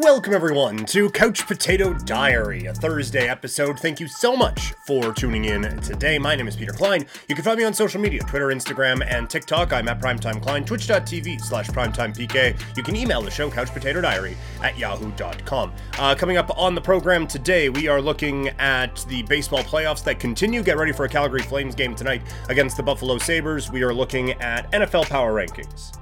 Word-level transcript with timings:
Welcome, 0.00 0.32
everyone, 0.32 0.84
to 0.86 1.10
Couch 1.10 1.44
Potato 1.44 1.92
Diary, 1.92 2.66
a 2.66 2.72
Thursday 2.72 3.28
episode. 3.28 3.80
Thank 3.80 3.98
you 3.98 4.06
so 4.06 4.36
much 4.36 4.72
for 4.86 5.12
tuning 5.12 5.46
in 5.46 5.62
today. 5.80 6.20
My 6.20 6.36
name 6.36 6.46
is 6.46 6.54
Peter 6.54 6.70
Klein. 6.70 7.04
You 7.28 7.34
can 7.34 7.44
find 7.44 7.58
me 7.58 7.64
on 7.64 7.74
social 7.74 8.00
media 8.00 8.20
Twitter, 8.20 8.46
Instagram, 8.46 9.04
and 9.04 9.28
TikTok. 9.28 9.72
I'm 9.72 9.88
at 9.88 10.00
Primetime 10.00 10.40
Klein, 10.40 10.64
twitch.tv 10.64 11.40
slash 11.40 11.66
primetimepk. 11.70 12.76
You 12.76 12.82
can 12.84 12.94
email 12.94 13.20
the 13.20 13.30
show, 13.32 13.50
couchpotatodiary 13.50 14.36
at 14.62 14.78
yahoo.com. 14.78 15.72
Uh, 15.98 16.14
coming 16.14 16.36
up 16.36 16.56
on 16.56 16.76
the 16.76 16.80
program 16.80 17.26
today, 17.26 17.68
we 17.68 17.88
are 17.88 18.00
looking 18.00 18.50
at 18.60 19.04
the 19.08 19.24
baseball 19.24 19.64
playoffs 19.64 20.04
that 20.04 20.20
continue. 20.20 20.62
Get 20.62 20.76
ready 20.76 20.92
for 20.92 21.06
a 21.06 21.08
Calgary 21.08 21.42
Flames 21.42 21.74
game 21.74 21.96
tonight 21.96 22.22
against 22.48 22.76
the 22.76 22.84
Buffalo 22.84 23.18
Sabres. 23.18 23.68
We 23.68 23.82
are 23.82 23.92
looking 23.92 24.30
at 24.40 24.70
NFL 24.70 25.08
power 25.08 25.34
rankings. 25.34 25.98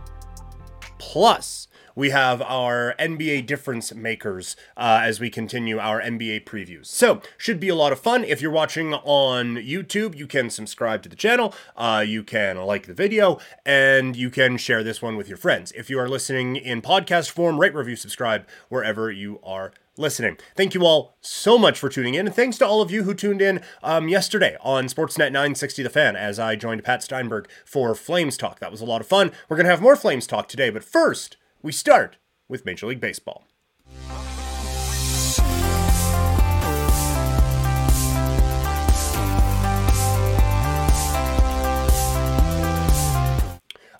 Plus, 0.98 1.66
we 1.96 2.10
have 2.10 2.40
our 2.42 2.94
NBA 3.00 3.46
difference 3.46 3.92
makers 3.92 4.54
uh, 4.76 5.00
as 5.02 5.18
we 5.18 5.30
continue 5.30 5.78
our 5.78 6.00
NBA 6.00 6.44
previews. 6.44 6.86
So, 6.86 7.20
should 7.36 7.58
be 7.58 7.68
a 7.68 7.74
lot 7.74 7.90
of 7.90 7.98
fun. 7.98 8.22
If 8.22 8.40
you're 8.40 8.52
watching 8.52 8.94
on 8.94 9.56
YouTube, 9.56 10.14
you 10.14 10.28
can 10.28 10.50
subscribe 10.50 11.02
to 11.02 11.08
the 11.08 11.16
channel, 11.16 11.54
uh, 11.76 12.04
you 12.06 12.22
can 12.22 12.58
like 12.58 12.86
the 12.86 12.94
video, 12.94 13.38
and 13.64 14.14
you 14.14 14.30
can 14.30 14.58
share 14.58 14.84
this 14.84 15.02
one 15.02 15.16
with 15.16 15.26
your 15.26 15.38
friends. 15.38 15.72
If 15.72 15.90
you 15.90 15.98
are 15.98 16.08
listening 16.08 16.54
in 16.54 16.82
podcast 16.82 17.30
form, 17.30 17.58
rate, 17.58 17.74
review, 17.74 17.96
subscribe 17.96 18.46
wherever 18.68 19.10
you 19.10 19.40
are 19.42 19.72
listening. 19.96 20.36
Thank 20.54 20.74
you 20.74 20.84
all 20.84 21.16
so 21.22 21.56
much 21.56 21.78
for 21.78 21.88
tuning 21.88 22.14
in, 22.14 22.26
and 22.26 22.36
thanks 22.36 22.58
to 22.58 22.66
all 22.66 22.82
of 22.82 22.90
you 22.90 23.04
who 23.04 23.14
tuned 23.14 23.40
in 23.40 23.62
um, 23.82 24.08
yesterday 24.08 24.56
on 24.60 24.86
Sportsnet 24.86 25.32
960 25.32 25.82
The 25.82 25.90
Fan 25.90 26.16
as 26.16 26.38
I 26.38 26.56
joined 26.56 26.84
Pat 26.84 27.02
Steinberg 27.02 27.48
for 27.64 27.94
Flames 27.94 28.36
Talk. 28.36 28.58
That 28.60 28.70
was 28.70 28.82
a 28.82 28.86
lot 28.86 29.00
of 29.00 29.06
fun. 29.06 29.32
We're 29.48 29.56
going 29.56 29.64
to 29.64 29.70
have 29.70 29.80
more 29.80 29.96
Flames 29.96 30.26
Talk 30.26 30.48
today, 30.48 30.68
but 30.68 30.84
first, 30.84 31.38
we 31.66 31.72
start 31.72 32.16
with 32.48 32.64
Major 32.64 32.86
League 32.86 33.00
Baseball. 33.00 33.44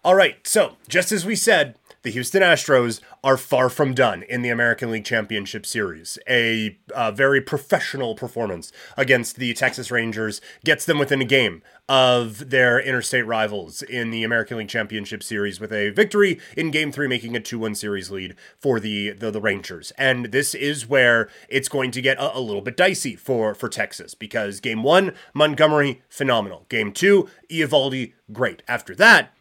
All 0.04 0.14
right, 0.14 0.46
so 0.46 0.76
just 0.86 1.10
as 1.10 1.26
we 1.26 1.34
said, 1.34 1.74
the 2.06 2.12
Houston 2.12 2.40
Astros 2.40 3.00
are 3.24 3.36
far 3.36 3.68
from 3.68 3.92
done 3.92 4.22
in 4.22 4.42
the 4.42 4.48
American 4.48 4.92
League 4.92 5.04
Championship 5.04 5.66
Series. 5.66 6.20
A 6.28 6.78
uh, 6.94 7.10
very 7.10 7.40
professional 7.40 8.14
performance 8.14 8.70
against 8.96 9.38
the 9.38 9.52
Texas 9.54 9.90
Rangers 9.90 10.40
gets 10.64 10.84
them 10.84 11.00
within 11.00 11.20
a 11.20 11.24
game 11.24 11.62
of 11.88 12.50
their 12.50 12.78
interstate 12.78 13.26
rivals 13.26 13.82
in 13.82 14.12
the 14.12 14.22
American 14.22 14.56
League 14.56 14.68
Championship 14.68 15.20
Series 15.20 15.58
with 15.58 15.72
a 15.72 15.90
victory 15.90 16.38
in 16.56 16.70
Game 16.70 16.92
3, 16.92 17.08
making 17.08 17.34
a 17.34 17.40
2 17.40 17.58
1 17.58 17.74
series 17.74 18.08
lead 18.08 18.36
for 18.56 18.78
the, 18.78 19.10
the, 19.10 19.32
the, 19.32 19.40
Rangers. 19.40 19.92
And 19.98 20.26
this 20.26 20.54
is 20.54 20.88
where 20.88 21.28
it's 21.48 21.68
going 21.68 21.90
to 21.90 22.00
get 22.00 22.18
a, 22.18 22.38
a 22.38 22.38
little 22.38 22.62
bit 22.62 22.76
dicey 22.76 23.16
for, 23.16 23.52
for 23.52 23.68
Texas 23.68 24.14
because 24.14 24.60
Game 24.60 24.84
1, 24.84 25.12
Montgomery, 25.34 26.02
phenomenal. 26.08 26.66
Game 26.68 26.92
2, 26.92 27.28
Eovaldi, 27.50 28.12
great. 28.30 28.62
After 28.68 28.94
that, 28.94 29.32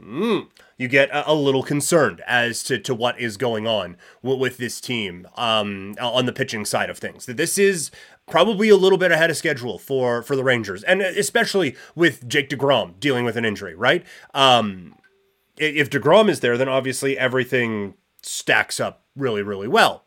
Mm, 0.00 0.48
you 0.76 0.88
get 0.88 1.10
a, 1.10 1.30
a, 1.30 1.34
little 1.34 1.62
concerned 1.62 2.22
as 2.26 2.62
to, 2.64 2.78
to 2.78 2.94
what 2.94 3.18
is 3.18 3.36
going 3.36 3.66
on 3.66 3.96
w- 4.22 4.40
with 4.40 4.56
this 4.56 4.80
team 4.80 5.26
um, 5.36 5.94
on 6.00 6.26
the 6.26 6.32
pitching 6.32 6.64
side 6.64 6.90
of 6.90 6.98
things. 6.98 7.26
That 7.26 7.36
this 7.36 7.58
is 7.58 7.90
probably 8.26 8.68
a 8.68 8.76
little 8.76 8.98
bit 8.98 9.12
ahead 9.12 9.30
of 9.30 9.36
schedule 9.36 9.78
for 9.78 10.22
for 10.22 10.36
the 10.36 10.44
Rangers, 10.44 10.82
and 10.84 11.02
especially 11.02 11.76
with 11.94 12.26
Jake 12.28 12.48
deGrom 12.48 12.98
dealing 13.00 13.24
with 13.24 13.36
an 13.36 13.44
injury. 13.44 13.74
Right? 13.74 14.04
Um, 14.32 14.96
if 15.56 15.88
deGrom 15.90 16.28
is 16.28 16.40
there, 16.40 16.58
then 16.58 16.68
obviously 16.68 17.16
everything 17.16 17.94
stacks 18.22 18.80
up 18.80 19.04
really, 19.14 19.42
really 19.42 19.68
well. 19.68 20.04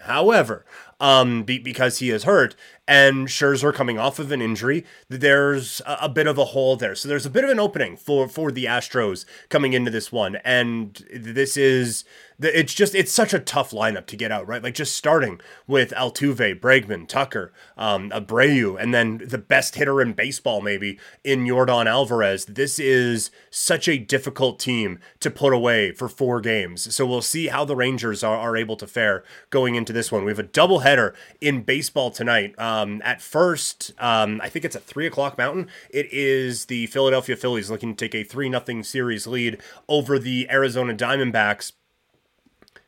However, 0.00 0.64
um, 1.02 1.42
be, 1.42 1.58
because 1.58 1.98
he 1.98 2.10
is 2.10 2.22
hurt, 2.22 2.54
and 2.86 3.26
Scherzer 3.26 3.74
coming 3.74 3.98
off 3.98 4.20
of 4.20 4.30
an 4.30 4.40
injury, 4.40 4.84
there's 5.08 5.82
a, 5.84 5.98
a, 6.02 6.08
bit 6.08 6.28
of 6.28 6.38
a 6.38 6.46
hole 6.46 6.76
there. 6.76 6.94
So 6.94 7.08
there's 7.08 7.26
a 7.26 7.30
bit 7.30 7.42
of 7.42 7.50
an 7.50 7.58
opening 7.58 7.96
for 7.96 8.28
for 8.28 8.52
the 8.52 8.66
Astros 8.66 9.24
coming 9.48 9.72
into 9.72 9.90
this 9.90 10.12
one, 10.12 10.36
and 10.36 11.04
this 11.12 11.56
is 11.56 12.04
it's 12.40 12.74
just 12.74 12.94
it's 12.94 13.12
such 13.12 13.32
a 13.34 13.38
tough 13.38 13.70
lineup 13.70 14.06
to 14.06 14.16
get 14.16 14.32
out, 14.32 14.46
right? 14.46 14.62
Like 14.62 14.74
just 14.74 14.96
starting 14.96 15.40
with 15.66 15.90
Altuve, 15.90 16.60
Bregman, 16.60 17.06
Tucker, 17.06 17.52
um, 17.76 18.10
Abreu, 18.10 18.80
and 18.80 18.92
then 18.92 19.22
the 19.24 19.38
best 19.38 19.74
hitter 19.74 20.00
in 20.00 20.12
baseball 20.12 20.60
maybe 20.60 20.98
in 21.24 21.44
Yordan 21.44 21.86
Alvarez. 21.86 22.44
This 22.46 22.78
is 22.78 23.30
such 23.50 23.88
a 23.88 23.98
difficult 23.98 24.58
team 24.58 24.98
to 25.20 25.30
put 25.30 25.52
away 25.52 25.92
for 25.92 26.08
four 26.08 26.40
games. 26.40 26.94
So 26.94 27.06
we'll 27.06 27.22
see 27.22 27.48
how 27.48 27.64
the 27.64 27.76
Rangers 27.76 28.24
are, 28.24 28.36
are 28.36 28.56
able 28.56 28.76
to 28.76 28.86
fare 28.86 29.24
going 29.50 29.74
into 29.74 29.92
this 29.92 30.10
one. 30.10 30.24
We 30.24 30.32
have 30.32 30.38
a 30.38 30.44
doubleheader 30.92 31.14
in 31.40 31.62
baseball 31.62 32.10
tonight. 32.10 32.58
Um, 32.58 33.00
at 33.04 33.20
first, 33.20 33.92
um, 33.98 34.40
I 34.42 34.48
think 34.48 34.64
it's 34.64 34.76
at 34.76 34.84
three 34.84 35.06
o'clock 35.06 35.38
Mountain. 35.38 35.68
It 35.90 36.12
is 36.12 36.66
the 36.66 36.86
Philadelphia 36.86 37.36
Phillies 37.36 37.70
looking 37.70 37.94
to 37.94 38.08
take 38.08 38.14
a 38.14 38.24
three 38.24 38.48
nothing 38.48 38.82
series 38.82 39.26
lead 39.26 39.60
over 39.88 40.18
the 40.18 40.48
Arizona 40.50 40.94
Diamondbacks. 40.94 41.72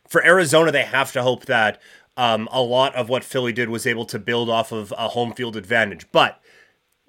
For 0.08 0.24
Arizona, 0.24 0.70
they 0.70 0.82
have 0.82 1.12
to 1.12 1.22
hope 1.22 1.46
that 1.46 1.80
um, 2.16 2.48
a 2.52 2.62
lot 2.62 2.94
of 2.94 3.08
what 3.08 3.24
Philly 3.24 3.52
did 3.52 3.68
was 3.68 3.86
able 3.86 4.04
to 4.06 4.18
build 4.18 4.48
off 4.48 4.70
of 4.70 4.92
a 4.96 5.08
home 5.08 5.32
field 5.32 5.56
advantage, 5.56 6.06
but 6.12 6.40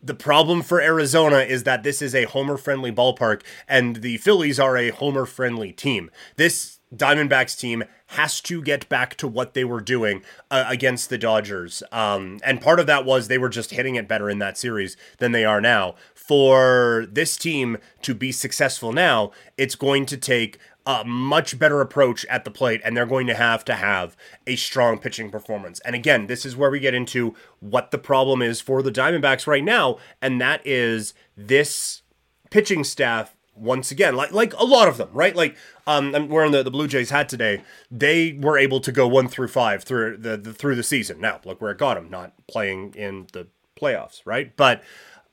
the 0.02 0.14
problem 0.14 0.62
for 0.62 0.80
Arizona 0.80 1.40
is 1.40 1.64
that 1.64 1.82
this 1.82 2.00
is 2.00 2.14
a 2.14 2.26
homer 2.26 2.58
friendly 2.58 2.92
ballpark 2.92 3.42
and 3.68 3.98
the 3.98 4.18
Phillies 4.18 4.60
are 4.60 4.78
a 4.78 4.92
homer 4.92 5.26
friendly 5.26 5.72
team. 5.72 6.12
This 6.36 6.80
Diamondbacks 6.96 7.58
team 7.58 7.84
has 8.08 8.40
to 8.42 8.62
get 8.62 8.88
back 8.90 9.16
to 9.16 9.28
what 9.28 9.54
they 9.54 9.64
were 9.64 9.82
doing 9.82 10.24
uh, 10.52 10.66
against 10.68 11.10
the 11.10 11.18
Dodgers. 11.18 11.84
Um, 11.92 12.40
and 12.44 12.62
part 12.62 12.80
of 12.80 12.88
that 12.88 13.06
was 13.06 13.28
they 13.28 13.38
were 13.38 13.50
just 13.50 13.72
hitting 13.72 13.96
it 13.96 14.08
better 14.08 14.30
in 14.30 14.40
that 14.40 14.58
series 14.58 14.96
than 15.18 15.32
they 15.32 15.46
are 15.46 15.62
now. 15.62 15.96
For 16.14 17.06
this 17.12 17.38
team 17.38 17.78
to 18.02 18.14
be 18.14 18.32
successful 18.32 18.94
now, 18.94 19.32
it's 19.58 19.76
going 19.76 20.06
to 20.08 20.18
take 20.18 20.60
a 20.86 21.04
much 21.04 21.58
better 21.58 21.82
approach 21.82 22.26
at 22.26 22.46
the 22.46 22.52
plate, 22.52 22.80
and 22.84 22.96
they're 22.96 23.08
going 23.08 23.28
to 23.28 23.34
have 23.34 23.66
to 23.66 23.74
have 23.74 24.16
a 24.46 24.56
strong 24.56 25.00
pitching 25.00 25.32
performance. 25.32 25.80
And 25.80 25.96
again, 25.96 26.28
this 26.28 26.46
is 26.46 26.56
where 26.56 26.70
we 26.70 26.80
get 26.80 26.94
into 26.94 27.34
what 27.60 27.90
the 27.90 27.98
problem 27.98 28.42
is 28.42 28.62
for 28.62 28.84
the 28.84 28.92
Diamondbacks 28.92 29.48
right 29.48 29.64
now, 29.64 29.98
and 30.22 30.40
that 30.40 30.62
is 30.66 31.14
this 31.36 32.04
pitching 32.52 32.84
staff 32.84 33.36
once 33.56 33.92
again, 33.92 34.16
like 34.16 34.32
like 34.32 34.54
a 34.54 34.66
lot 34.66 34.88
of 34.88 34.98
them, 34.98 35.10
right? 35.14 35.36
Like 35.36 35.56
um, 35.88 36.14
I'm 36.14 36.30
wearing 36.30 36.52
the, 36.52 36.64
the 36.64 36.72
Blue 36.72 36.88
Jays 36.88 37.10
hat 37.10 37.30
today. 37.30 37.62
They 37.90 38.34
were 38.34 38.58
able 38.58 38.80
to 38.82 38.92
go 38.92 39.08
one 39.08 39.28
through 39.28 39.48
five 39.48 39.84
through 39.84 40.18
the, 40.18 40.38
the 40.38 40.54
through 40.54 40.76
the 40.76 40.84
season. 40.84 41.20
Now 41.22 41.40
look 41.46 41.62
where 41.62 41.72
it 41.72 41.78
got 41.78 41.96
them, 41.96 42.10
not 42.10 42.34
playing 42.48 42.94
in 42.96 43.28
the 43.34 43.48
playoffs, 43.80 44.22
right? 44.26 44.56
But 44.56 44.84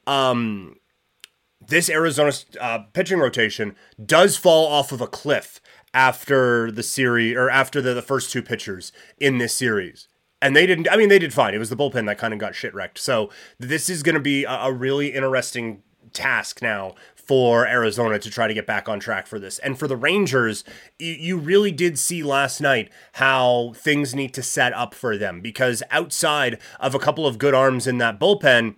um, 0.06 0.76
this 1.66 1.88
Arizona 1.88 2.32
uh, 2.60 2.80
pitching 2.92 3.18
rotation 3.18 3.76
does 4.04 4.36
fall 4.36 4.66
off 4.66 4.92
of 4.92 5.00
a 5.00 5.06
cliff 5.06 5.60
after 5.94 6.70
the 6.70 6.82
series 6.82 7.36
or 7.36 7.50
after 7.50 7.80
the, 7.80 7.94
the 7.94 8.02
first 8.02 8.30
two 8.32 8.42
pitchers 8.42 8.92
in 9.18 9.38
this 9.38 9.54
series. 9.54 10.08
And 10.40 10.56
they 10.56 10.66
didn't, 10.66 10.88
I 10.90 10.96
mean, 10.96 11.08
they 11.08 11.20
did 11.20 11.32
fine. 11.32 11.54
It 11.54 11.58
was 11.58 11.70
the 11.70 11.76
bullpen 11.76 12.06
that 12.06 12.18
kind 12.18 12.34
of 12.34 12.40
got 12.40 12.54
shit 12.54 12.74
wrecked. 12.74 12.98
So 12.98 13.30
this 13.58 13.88
is 13.88 14.02
going 14.02 14.14
to 14.14 14.20
be 14.20 14.44
a, 14.44 14.50
a 14.50 14.72
really 14.72 15.12
interesting 15.12 15.82
task 16.12 16.60
now 16.60 16.94
for 17.26 17.66
Arizona 17.66 18.18
to 18.18 18.30
try 18.30 18.46
to 18.46 18.54
get 18.54 18.66
back 18.66 18.88
on 18.88 19.00
track 19.00 19.26
for 19.26 19.38
this. 19.38 19.58
And 19.60 19.78
for 19.78 19.86
the 19.86 19.96
Rangers, 19.96 20.64
you, 20.98 21.12
you 21.12 21.38
really 21.38 21.70
did 21.70 21.98
see 21.98 22.22
last 22.22 22.60
night 22.60 22.90
how 23.12 23.72
things 23.76 24.14
need 24.14 24.34
to 24.34 24.42
set 24.42 24.72
up 24.72 24.94
for 24.94 25.16
them 25.16 25.40
because 25.40 25.82
outside 25.90 26.58
of 26.80 26.94
a 26.94 26.98
couple 26.98 27.26
of 27.26 27.38
good 27.38 27.54
arms 27.54 27.86
in 27.86 27.98
that 27.98 28.18
bullpen, 28.18 28.74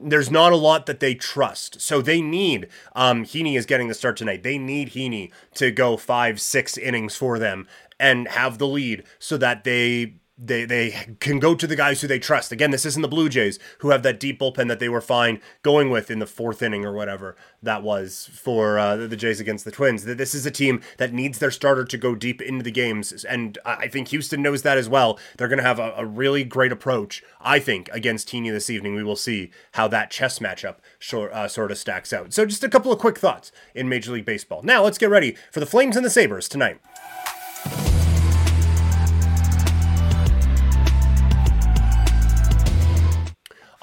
there's 0.00 0.30
not 0.30 0.52
a 0.52 0.56
lot 0.56 0.86
that 0.86 1.00
they 1.00 1.14
trust. 1.14 1.80
So 1.80 2.02
they 2.02 2.20
need, 2.20 2.68
um, 2.96 3.24
Heaney 3.24 3.56
is 3.56 3.66
getting 3.66 3.88
the 3.88 3.94
start 3.94 4.16
tonight. 4.16 4.42
They 4.42 4.58
need 4.58 4.90
Heaney 4.90 5.30
to 5.54 5.70
go 5.70 5.96
five, 5.96 6.40
six 6.40 6.76
innings 6.76 7.16
for 7.16 7.38
them 7.38 7.68
and 8.00 8.28
have 8.28 8.58
the 8.58 8.66
lead 8.66 9.04
so 9.18 9.36
that 9.36 9.64
they 9.64 10.16
they 10.36 10.64
they 10.64 10.90
can 11.20 11.38
go 11.38 11.54
to 11.54 11.66
the 11.66 11.76
guys 11.76 12.00
who 12.00 12.08
they 12.08 12.18
trust. 12.18 12.50
Again, 12.50 12.70
this 12.70 12.84
isn't 12.84 13.02
the 13.02 13.08
Blue 13.08 13.28
Jays 13.28 13.58
who 13.78 13.90
have 13.90 14.02
that 14.02 14.18
deep 14.18 14.40
bullpen 14.40 14.68
that 14.68 14.80
they 14.80 14.88
were 14.88 15.00
fine 15.00 15.40
going 15.62 15.90
with 15.90 16.10
in 16.10 16.18
the 16.18 16.26
fourth 16.26 16.62
inning 16.62 16.84
or 16.84 16.92
whatever 16.92 17.36
that 17.62 17.82
was 17.82 18.28
for 18.32 18.78
uh, 18.78 18.96
the 18.96 19.16
Jays 19.16 19.38
against 19.40 19.64
the 19.64 19.70
Twins. 19.70 20.04
This 20.04 20.34
is 20.34 20.44
a 20.44 20.50
team 20.50 20.80
that 20.98 21.12
needs 21.12 21.38
their 21.38 21.52
starter 21.52 21.84
to 21.84 21.98
go 21.98 22.14
deep 22.14 22.42
into 22.42 22.64
the 22.64 22.72
games, 22.72 23.24
and 23.24 23.58
I 23.64 23.88
think 23.88 24.08
Houston 24.08 24.42
knows 24.42 24.62
that 24.62 24.76
as 24.76 24.88
well. 24.88 25.18
They're 25.36 25.48
going 25.48 25.58
to 25.58 25.64
have 25.64 25.78
a, 25.78 25.94
a, 25.96 26.04
really 26.04 26.44
great 26.44 26.72
approach, 26.72 27.22
I 27.40 27.58
think, 27.58 27.88
against 27.92 28.28
Heaney 28.28 28.50
this 28.50 28.70
evening. 28.70 28.94
We 28.94 29.04
will 29.04 29.16
see 29.16 29.50
how 29.72 29.88
that 29.88 30.10
chess 30.10 30.38
matchup 30.40 30.76
short, 30.98 31.32
uh, 31.32 31.48
sort 31.48 31.70
of 31.70 31.78
stacks 31.78 32.12
out. 32.12 32.32
So, 32.32 32.44
just 32.44 32.64
a 32.64 32.68
couple 32.68 32.92
of 32.92 32.98
quick 32.98 33.18
thoughts 33.18 33.52
in 33.74 33.88
Major 33.88 34.12
League 34.12 34.24
Baseball. 34.24 34.62
Now, 34.62 34.82
let's 34.82 34.98
get 34.98 35.10
ready 35.10 35.36
for 35.52 35.60
the 35.60 35.66
Flames 35.66 35.96
and 35.96 36.04
the 36.04 36.10
Sabres 36.10 36.48
tonight. 36.48 36.80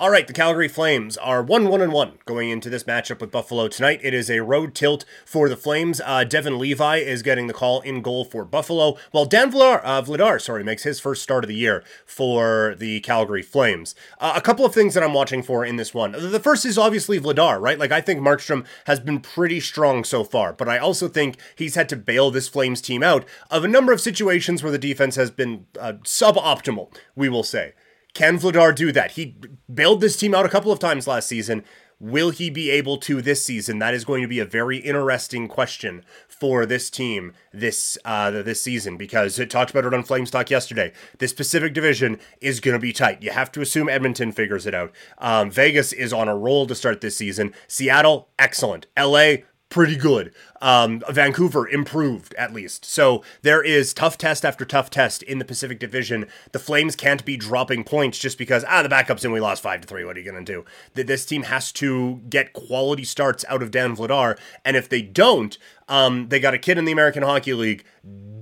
All 0.01 0.09
right, 0.09 0.25
the 0.25 0.33
Calgary 0.33 0.67
Flames 0.67 1.15
are 1.17 1.43
1 1.43 1.67
1 1.67 1.79
and 1.79 1.93
1 1.93 2.13
going 2.25 2.49
into 2.49 2.71
this 2.71 2.85
matchup 2.85 3.21
with 3.21 3.29
Buffalo 3.29 3.67
tonight. 3.67 3.99
It 4.01 4.15
is 4.15 4.31
a 4.31 4.41
road 4.41 4.73
tilt 4.73 5.05
for 5.27 5.47
the 5.47 5.55
Flames. 5.55 6.01
Uh, 6.03 6.23
Devon 6.23 6.57
Levi 6.57 6.97
is 6.97 7.21
getting 7.21 7.45
the 7.45 7.53
call 7.53 7.81
in 7.81 8.01
goal 8.01 8.25
for 8.25 8.43
Buffalo, 8.43 8.97
while 9.11 9.25
Dan 9.25 9.51
Vladar, 9.51 9.79
uh, 9.83 10.01
Vladar 10.01 10.41
sorry, 10.41 10.63
makes 10.63 10.81
his 10.81 10.99
first 10.99 11.21
start 11.21 11.43
of 11.43 11.49
the 11.49 11.53
year 11.53 11.83
for 12.03 12.73
the 12.79 12.99
Calgary 13.01 13.43
Flames. 13.43 13.93
Uh, 14.17 14.33
a 14.35 14.41
couple 14.41 14.65
of 14.65 14.73
things 14.73 14.95
that 14.95 15.03
I'm 15.03 15.13
watching 15.13 15.43
for 15.43 15.63
in 15.63 15.75
this 15.75 15.93
one. 15.93 16.13
The 16.13 16.39
first 16.39 16.65
is 16.65 16.79
obviously 16.79 17.19
Vladar, 17.19 17.61
right? 17.61 17.77
Like, 17.77 17.91
I 17.91 18.01
think 18.01 18.21
Markstrom 18.21 18.65
has 18.85 18.99
been 18.99 19.19
pretty 19.19 19.59
strong 19.59 20.03
so 20.03 20.23
far, 20.23 20.51
but 20.51 20.67
I 20.67 20.79
also 20.79 21.09
think 21.09 21.37
he's 21.55 21.75
had 21.75 21.87
to 21.89 21.95
bail 21.95 22.31
this 22.31 22.47
Flames 22.47 22.81
team 22.81 23.03
out 23.03 23.23
of 23.51 23.63
a 23.63 23.67
number 23.67 23.93
of 23.93 24.01
situations 24.01 24.63
where 24.63 24.71
the 24.71 24.79
defense 24.79 25.15
has 25.15 25.29
been 25.29 25.67
uh, 25.79 25.93
suboptimal, 26.03 26.91
we 27.15 27.29
will 27.29 27.43
say. 27.43 27.73
Can 28.13 28.37
Vladar 28.37 28.75
do 28.75 28.91
that? 28.91 29.11
He 29.11 29.37
bailed 29.73 30.01
this 30.01 30.17
team 30.17 30.35
out 30.35 30.45
a 30.45 30.49
couple 30.49 30.71
of 30.71 30.79
times 30.79 31.07
last 31.07 31.27
season. 31.27 31.63
Will 31.99 32.31
he 32.31 32.49
be 32.49 32.71
able 32.71 32.97
to 32.97 33.21
this 33.21 33.45
season? 33.45 33.77
That 33.77 33.93
is 33.93 34.05
going 34.05 34.23
to 34.23 34.27
be 34.27 34.39
a 34.39 34.45
very 34.45 34.77
interesting 34.77 35.47
question 35.47 36.03
for 36.27 36.65
this 36.65 36.89
team 36.89 37.33
this 37.53 37.95
uh, 38.03 38.31
this 38.31 38.59
season 38.59 38.97
because 38.97 39.37
it 39.37 39.51
talked 39.51 39.69
about 39.69 39.85
it 39.85 39.93
on 39.93 40.01
Flames 40.01 40.31
Talk 40.31 40.49
yesterday. 40.49 40.93
This 41.19 41.31
Pacific 41.31 41.75
Division 41.75 42.19
is 42.41 42.59
going 42.59 42.73
to 42.73 42.79
be 42.79 42.91
tight. 42.91 43.21
You 43.21 43.29
have 43.29 43.51
to 43.51 43.61
assume 43.61 43.87
Edmonton 43.87 44.31
figures 44.31 44.65
it 44.65 44.73
out. 44.73 44.91
Um, 45.19 45.51
Vegas 45.51 45.93
is 45.93 46.11
on 46.11 46.27
a 46.27 46.35
roll 46.35 46.65
to 46.65 46.73
start 46.73 47.01
this 47.01 47.17
season. 47.17 47.53
Seattle, 47.67 48.29
excellent. 48.39 48.87
LA, 48.97 49.43
pretty 49.71 49.95
good. 49.95 50.31
Um, 50.61 51.01
Vancouver 51.09 51.67
improved 51.67 52.35
at 52.35 52.53
least. 52.53 52.85
So 52.85 53.23
there 53.41 53.63
is 53.63 53.95
tough 53.95 54.17
test 54.19 54.45
after 54.45 54.65
tough 54.65 54.91
test 54.91 55.23
in 55.23 55.39
the 55.39 55.45
Pacific 55.45 55.79
Division. 55.79 56.27
The 56.51 56.59
Flames 56.59 56.95
can't 56.95 57.25
be 57.25 57.37
dropping 57.37 57.85
points 57.85 58.19
just 58.19 58.37
because 58.37 58.63
ah 58.67 58.83
the 58.83 58.89
backups 58.89 59.23
and 59.23 59.33
we 59.33 59.39
lost 59.39 59.63
five 59.63 59.81
to 59.81 59.87
three. 59.87 60.05
What 60.05 60.15
are 60.15 60.19
you 60.19 60.31
gonna 60.31 60.45
do? 60.45 60.65
This 60.93 61.25
team 61.25 61.43
has 61.43 61.71
to 61.73 62.21
get 62.29 62.53
quality 62.53 63.05
starts 63.05 63.43
out 63.47 63.63
of 63.63 63.71
Dan 63.71 63.95
Vladar, 63.95 64.37
and 64.63 64.77
if 64.77 64.87
they 64.87 65.01
don't, 65.01 65.57
um, 65.87 66.29
they 66.29 66.39
got 66.39 66.53
a 66.53 66.59
kid 66.59 66.77
in 66.77 66.85
the 66.85 66.91
American 66.91 67.23
Hockey 67.23 67.53
League 67.53 67.83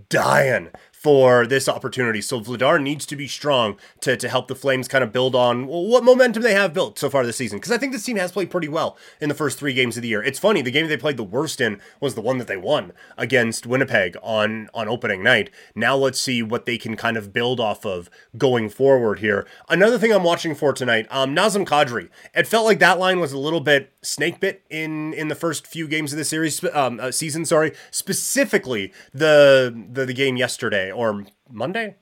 dying 0.09 0.69
for 0.99 1.47
this 1.47 1.69
opportunity. 1.69 2.21
So 2.21 2.41
Vladar 2.41 2.81
needs 2.81 3.05
to 3.05 3.15
be 3.15 3.25
strong 3.25 3.77
to, 4.01 4.17
to 4.17 4.27
help 4.27 4.49
the 4.49 4.55
Flames 4.55 4.89
kind 4.89 5.01
of 5.01 5.13
build 5.13 5.33
on 5.33 5.65
what 5.65 6.03
momentum 6.03 6.43
they 6.43 6.53
have 6.53 6.73
built 6.73 6.99
so 6.99 7.09
far 7.09 7.25
this 7.25 7.37
season. 7.37 7.57
Because 7.57 7.71
I 7.71 7.77
think 7.77 7.93
this 7.93 8.03
team 8.03 8.17
has 8.17 8.33
played 8.33 8.51
pretty 8.51 8.67
well 8.67 8.97
in 9.21 9.29
the 9.29 9.35
first 9.35 9.57
three 9.57 9.73
games 9.73 9.95
of 9.95 10.01
the 10.01 10.09
year. 10.09 10.21
It's 10.21 10.39
funny, 10.39 10.61
the 10.61 10.71
game 10.71 10.89
they 10.89 10.97
played 10.97 11.15
the 11.15 11.23
worst 11.23 11.61
in 11.61 11.79
was 12.01 12.15
the 12.15 12.21
one 12.21 12.37
that 12.39 12.47
they 12.47 12.57
won 12.57 12.91
against 13.17 13.65
Winnipeg 13.65 14.17
on, 14.21 14.69
on 14.73 14.89
opening 14.89 15.23
night. 15.23 15.49
Now 15.73 15.95
let's 15.95 16.19
see 16.19 16.43
what 16.43 16.65
they 16.65 16.77
can 16.77 16.97
kind 16.97 17.15
of 17.15 17.31
build 17.31 17.61
off 17.61 17.85
of 17.85 18.09
going 18.37 18.67
forward 18.67 19.19
here. 19.19 19.47
Another 19.69 19.97
thing 19.97 20.11
I'm 20.11 20.23
watching 20.23 20.53
for 20.53 20.73
tonight, 20.73 21.07
um, 21.09 21.33
Nazem 21.33 21.65
Kadri. 21.65 22.09
It 22.35 22.45
felt 22.45 22.65
like 22.65 22.79
that 22.79 22.99
line 22.99 23.21
was 23.21 23.31
a 23.31 23.39
little 23.39 23.61
bit 23.61 23.93
snake 24.01 24.41
bit 24.41 24.63
in 24.69 25.13
in 25.13 25.29
the 25.29 25.35
first 25.35 25.65
few 25.65 25.87
games 25.87 26.11
of 26.11 26.17
the 26.17 26.25
series 26.25 26.61
um, 26.73 26.99
uh, 26.99 27.11
season. 27.11 27.45
Sorry, 27.45 27.71
specifically 27.89 28.91
the, 29.13 29.87
the 29.91 30.05
the 30.05 30.13
game 30.13 30.35
yesterday 30.35 30.88
or 30.91 31.25
Monday. 31.49 31.95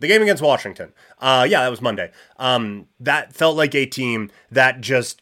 The 0.00 0.08
game 0.08 0.22
against 0.22 0.42
Washington. 0.42 0.92
Uh, 1.18 1.46
yeah, 1.48 1.62
that 1.62 1.68
was 1.68 1.82
Monday. 1.82 2.10
Um, 2.38 2.86
that 2.98 3.34
felt 3.34 3.56
like 3.56 3.74
a 3.74 3.84
team 3.84 4.30
that 4.50 4.80
just 4.80 5.20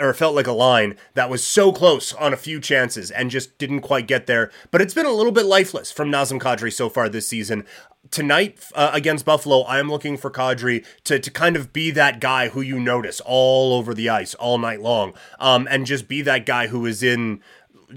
or 0.00 0.12
felt 0.12 0.34
like 0.34 0.48
a 0.48 0.52
line 0.52 0.96
that 1.14 1.30
was 1.30 1.46
so 1.46 1.72
close 1.72 2.12
on 2.14 2.32
a 2.32 2.36
few 2.36 2.60
chances 2.60 3.10
and 3.10 3.30
just 3.30 3.56
didn't 3.56 3.82
quite 3.82 4.08
get 4.08 4.26
there. 4.26 4.50
But 4.70 4.82
it's 4.82 4.94
been 4.94 5.06
a 5.06 5.12
little 5.12 5.32
bit 5.32 5.46
lifeless 5.46 5.92
from 5.92 6.10
Nazem 6.10 6.40
Kadri 6.40 6.72
so 6.72 6.88
far 6.88 7.08
this 7.08 7.28
season. 7.28 7.64
Tonight 8.10 8.58
uh, 8.74 8.90
against 8.92 9.24
Buffalo, 9.24 9.62
I 9.62 9.78
am 9.78 9.88
looking 9.88 10.16
for 10.16 10.30
Kadri 10.30 10.84
to, 11.04 11.18
to 11.18 11.30
kind 11.30 11.56
of 11.56 11.72
be 11.72 11.90
that 11.92 12.20
guy 12.20 12.48
who 12.48 12.60
you 12.60 12.80
notice 12.80 13.20
all 13.24 13.74
over 13.74 13.94
the 13.94 14.08
ice 14.08 14.34
all 14.34 14.58
night 14.58 14.80
long 14.80 15.12
um, 15.38 15.68
and 15.70 15.86
just 15.86 16.08
be 16.08 16.22
that 16.22 16.46
guy 16.46 16.66
who 16.66 16.84
is 16.86 17.02
in 17.02 17.40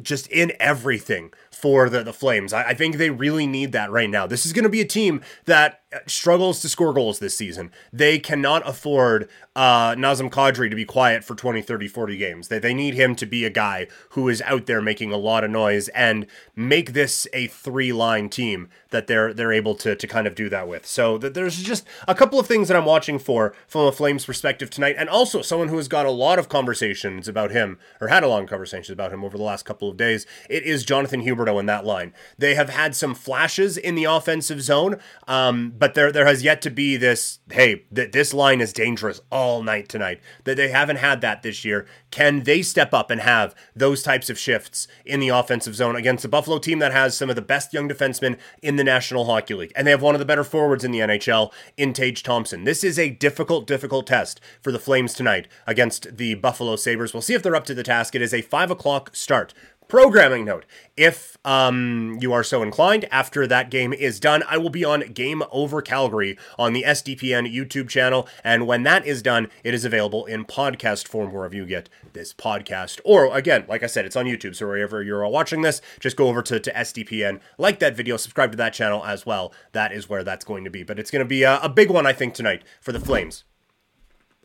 just 0.02 0.28
in 0.28 0.52
everything 0.60 1.32
for 1.60 1.90
the, 1.90 2.04
the 2.04 2.14
Flames. 2.14 2.54
I, 2.54 2.70
I 2.70 2.74
think 2.74 2.96
they 2.96 3.10
really 3.10 3.46
need 3.46 3.72
that 3.74 3.92
right 3.92 4.10
now. 4.10 4.26
This 4.28 4.46
is 4.46 4.54
going 4.54 4.64
to 4.64 4.70
be 4.70 4.82
a 4.82 4.86
team 4.86 5.22
that 5.46 5.79
struggles 6.06 6.62
to 6.62 6.70
score 6.70 6.94
goals 6.94 7.20
this 7.20 7.36
season. 7.36 7.72
They 7.92 8.20
cannot 8.20 8.68
afford 8.68 9.30
uh, 9.56 9.96
Nazem 9.96 10.30
Kadri 10.30 10.70
to 10.70 10.76
be 10.76 10.86
quiet 10.86 11.24
for 11.24 11.36
20, 11.36 11.62
30, 11.62 11.88
40 11.88 12.18
games. 12.18 12.48
They, 12.48 12.60
they 12.60 12.74
need 12.74 12.94
him 12.94 13.16
to 13.16 13.26
be 13.26 13.44
a 13.44 13.50
guy 13.50 13.88
who 14.12 14.30
is 14.30 14.42
out 14.44 14.68
there 14.68 14.82
making 14.82 15.12
a 15.12 15.18
lot 15.18 15.44
of 15.44 15.52
noise 15.52 15.88
and 15.90 16.28
make 16.56 16.94
this 16.94 17.28
a 17.34 17.48
three 17.48 17.92
line 17.92 18.30
team 18.30 18.70
that 18.92 19.08
they're 19.08 19.34
they're 19.34 19.52
able 19.52 19.76
to, 19.76 19.96
to 19.96 20.08
kind 20.08 20.28
of 20.28 20.36
do 20.36 20.50
that 20.50 20.68
with. 20.68 20.86
So 20.86 21.18
th- 21.18 21.34
there's 21.34 21.62
just 21.62 21.86
a 22.08 22.16
couple 22.16 22.40
of 22.40 22.48
things 22.48 22.68
that 22.68 22.78
I'm 22.78 22.86
watching 22.86 23.20
for 23.20 23.54
from 23.68 23.88
a 23.88 23.92
Flames 23.92 24.26
perspective 24.26 24.70
tonight, 24.70 24.96
and 24.98 25.10
also 25.10 25.42
someone 25.42 25.70
who 25.70 25.78
has 25.78 25.88
got 25.88 26.06
a 26.06 26.12
lot 26.12 26.40
of 26.40 26.50
conversations 26.50 27.28
about 27.28 27.52
him 27.52 27.80
or 28.00 28.08
had 28.08 28.24
a 28.24 28.30
of 28.30 28.48
conversations 28.48 28.92
about 28.92 29.12
him 29.12 29.24
over 29.24 29.38
the 29.38 29.44
last 29.44 29.66
couple 29.66 29.90
of 29.90 29.98
days. 29.98 30.26
It 30.50 30.64
is 30.64 30.86
Jonathan 30.86 31.22
Huberdeau 31.22 31.60
in 31.60 31.66
that 31.66 31.84
line. 31.84 32.14
They 32.38 32.56
have 32.56 32.70
had 32.70 32.96
some 32.96 33.16
flashes 33.16 33.76
in 33.76 33.96
the 33.96 34.06
offensive 34.06 34.62
zone. 34.62 35.00
Um, 35.28 35.72
but 35.80 35.94
there 35.94 36.12
there 36.12 36.26
has 36.26 36.44
yet 36.44 36.62
to 36.62 36.70
be 36.70 36.98
this 36.98 37.40
hey 37.52 37.86
that 37.92 38.12
this 38.12 38.34
line 38.34 38.60
is 38.62 38.74
dangerous 38.74 39.22
all 39.32 39.64
night 39.64 39.88
tonight. 39.88 40.20
That 40.44 40.58
they 40.58 40.70
haven't 40.70 40.98
had 40.98 41.22
that 41.22 41.42
this 41.42 41.64
year. 41.64 41.88
Can 42.12 42.44
they 42.44 42.62
step 42.62 42.94
up 42.94 43.10
and 43.10 43.22
have 43.22 43.56
those 43.76 44.04
types 44.04 44.30
of 44.30 44.38
shifts 44.38 44.88
in 45.06 45.20
the 45.20 45.30
offensive 45.30 45.76
zone 45.76 45.96
against 45.96 46.26
a 46.26 46.30
buffalo 46.30 46.60
team 46.60 46.80
that 46.80 46.92
has 46.92 47.16
some 47.16 47.30
of 47.30 47.36
the 47.36 47.42
best 47.42 47.74
young 47.74 47.88
defensemen 47.88 48.38
in 48.62 48.76
the 48.76 48.84
national 48.84 49.26
hockey 49.26 49.54
league? 49.54 49.72
And 49.76 49.88
they 49.88 49.92
have 49.92 50.02
one 50.02 50.16
of 50.16 50.20
the 50.20 50.26
better 50.26 50.44
forwards 50.44 50.84
in 50.84 50.92
the 50.92 51.00
nhl 51.00 51.52
in 51.78 51.94
tage 51.94 52.24
thompson. 52.24 52.66
This 52.66 52.84
is 52.84 53.00
a 53.00 53.10
difficult 53.10 53.66
difficult 53.66 54.08
test 54.08 54.42
for 54.62 54.72
the 54.72 54.80
flames 54.80 55.14
tonight 55.14 55.48
against 55.66 56.18
the 56.18 56.36
buffalo 56.36 56.76
sabres. 56.76 57.14
We'll 57.14 57.22
see 57.22 57.34
if 57.34 57.42
they're 57.42 57.56
up 57.56 57.66
to 57.66 57.74
the 57.74 57.84
task. 57.84 58.16
It 58.16 58.22
is 58.22 58.34
a 58.34 58.42
five 58.42 58.70
o'clock 58.70 59.16
start 59.16 59.54
Programming 59.90 60.46
note 60.46 60.68
if 60.96 61.36
um, 61.44 62.20
you 62.22 62.32
are 62.32 62.44
so 62.44 62.62
inclined, 62.62 63.06
after 63.10 63.48
that 63.48 63.72
game 63.72 63.92
is 63.92 64.20
done, 64.20 64.44
I 64.48 64.56
will 64.60 64.70
be 64.70 64.86
on 64.86 65.00
Game 65.14 65.42
Over 65.52 65.82
Calgary 65.82 66.38
on 66.60 66.74
the 66.74 66.84
SDPN 66.84 67.52
YouTube 67.52 67.90
channel. 67.90 68.28
And 68.44 68.68
when 68.68 68.84
that 68.84 69.08
is 69.08 69.24
done, 69.24 69.48
it 69.64 69.74
is 69.74 69.86
available 69.86 70.28
in 70.28 70.46
podcast 70.46 71.08
form 71.08 71.34
wherever 71.34 71.56
you 71.56 71.66
get 71.66 71.90
this 72.14 72.36
podcast. 72.36 73.02
Or 73.04 73.36
again, 73.36 73.66
like 73.68 73.82
I 73.82 73.88
said, 73.88 74.06
it's 74.06 74.16
on 74.16 74.28
YouTube. 74.28 74.56
So 74.56 74.68
wherever 74.68 75.02
you're 75.02 75.28
watching 75.28 75.64
this, 75.64 75.82
just 76.00 76.16
go 76.16 76.28
over 76.28 76.44
to, 76.44 76.60
to 76.60 76.72
SDPN, 76.72 77.40
like 77.58 77.80
that 77.80 77.96
video, 77.96 78.16
subscribe 78.16 78.52
to 78.52 78.58
that 78.58 78.74
channel 78.74 79.04
as 79.04 79.26
well. 79.26 79.52
That 79.72 79.92
is 79.92 80.08
where 80.08 80.24
that's 80.24 80.46
going 80.46 80.66
to 80.66 80.70
be. 80.70 80.84
But 80.84 81.00
it's 81.00 81.10
going 81.10 81.26
to 81.26 81.28
be 81.28 81.42
a, 81.42 81.60
a 81.62 81.70
big 81.70 81.90
one, 81.90 82.06
I 82.06 82.14
think, 82.14 82.36
tonight 82.36 82.62
for 82.80 82.92
the 82.92 83.00
Flames 83.00 83.44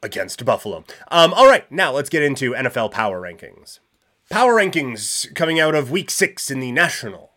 against 0.03 0.43
Buffalo. 0.43 0.85
Um, 1.11 1.35
all 1.35 1.47
right, 1.47 1.71
now 1.71 1.93
let's 1.93 2.09
get 2.09 2.23
into 2.23 2.53
NFL 2.53 2.93
power 2.93 3.21
rankings. 3.21 3.81
Power 4.31 4.55
rankings 4.55 5.33
coming 5.35 5.61
out 5.61 5.75
of 5.75 5.91
week 5.91 6.11
six 6.11 6.51
in 6.51 6.59
the 6.59 6.73
National 6.73 7.33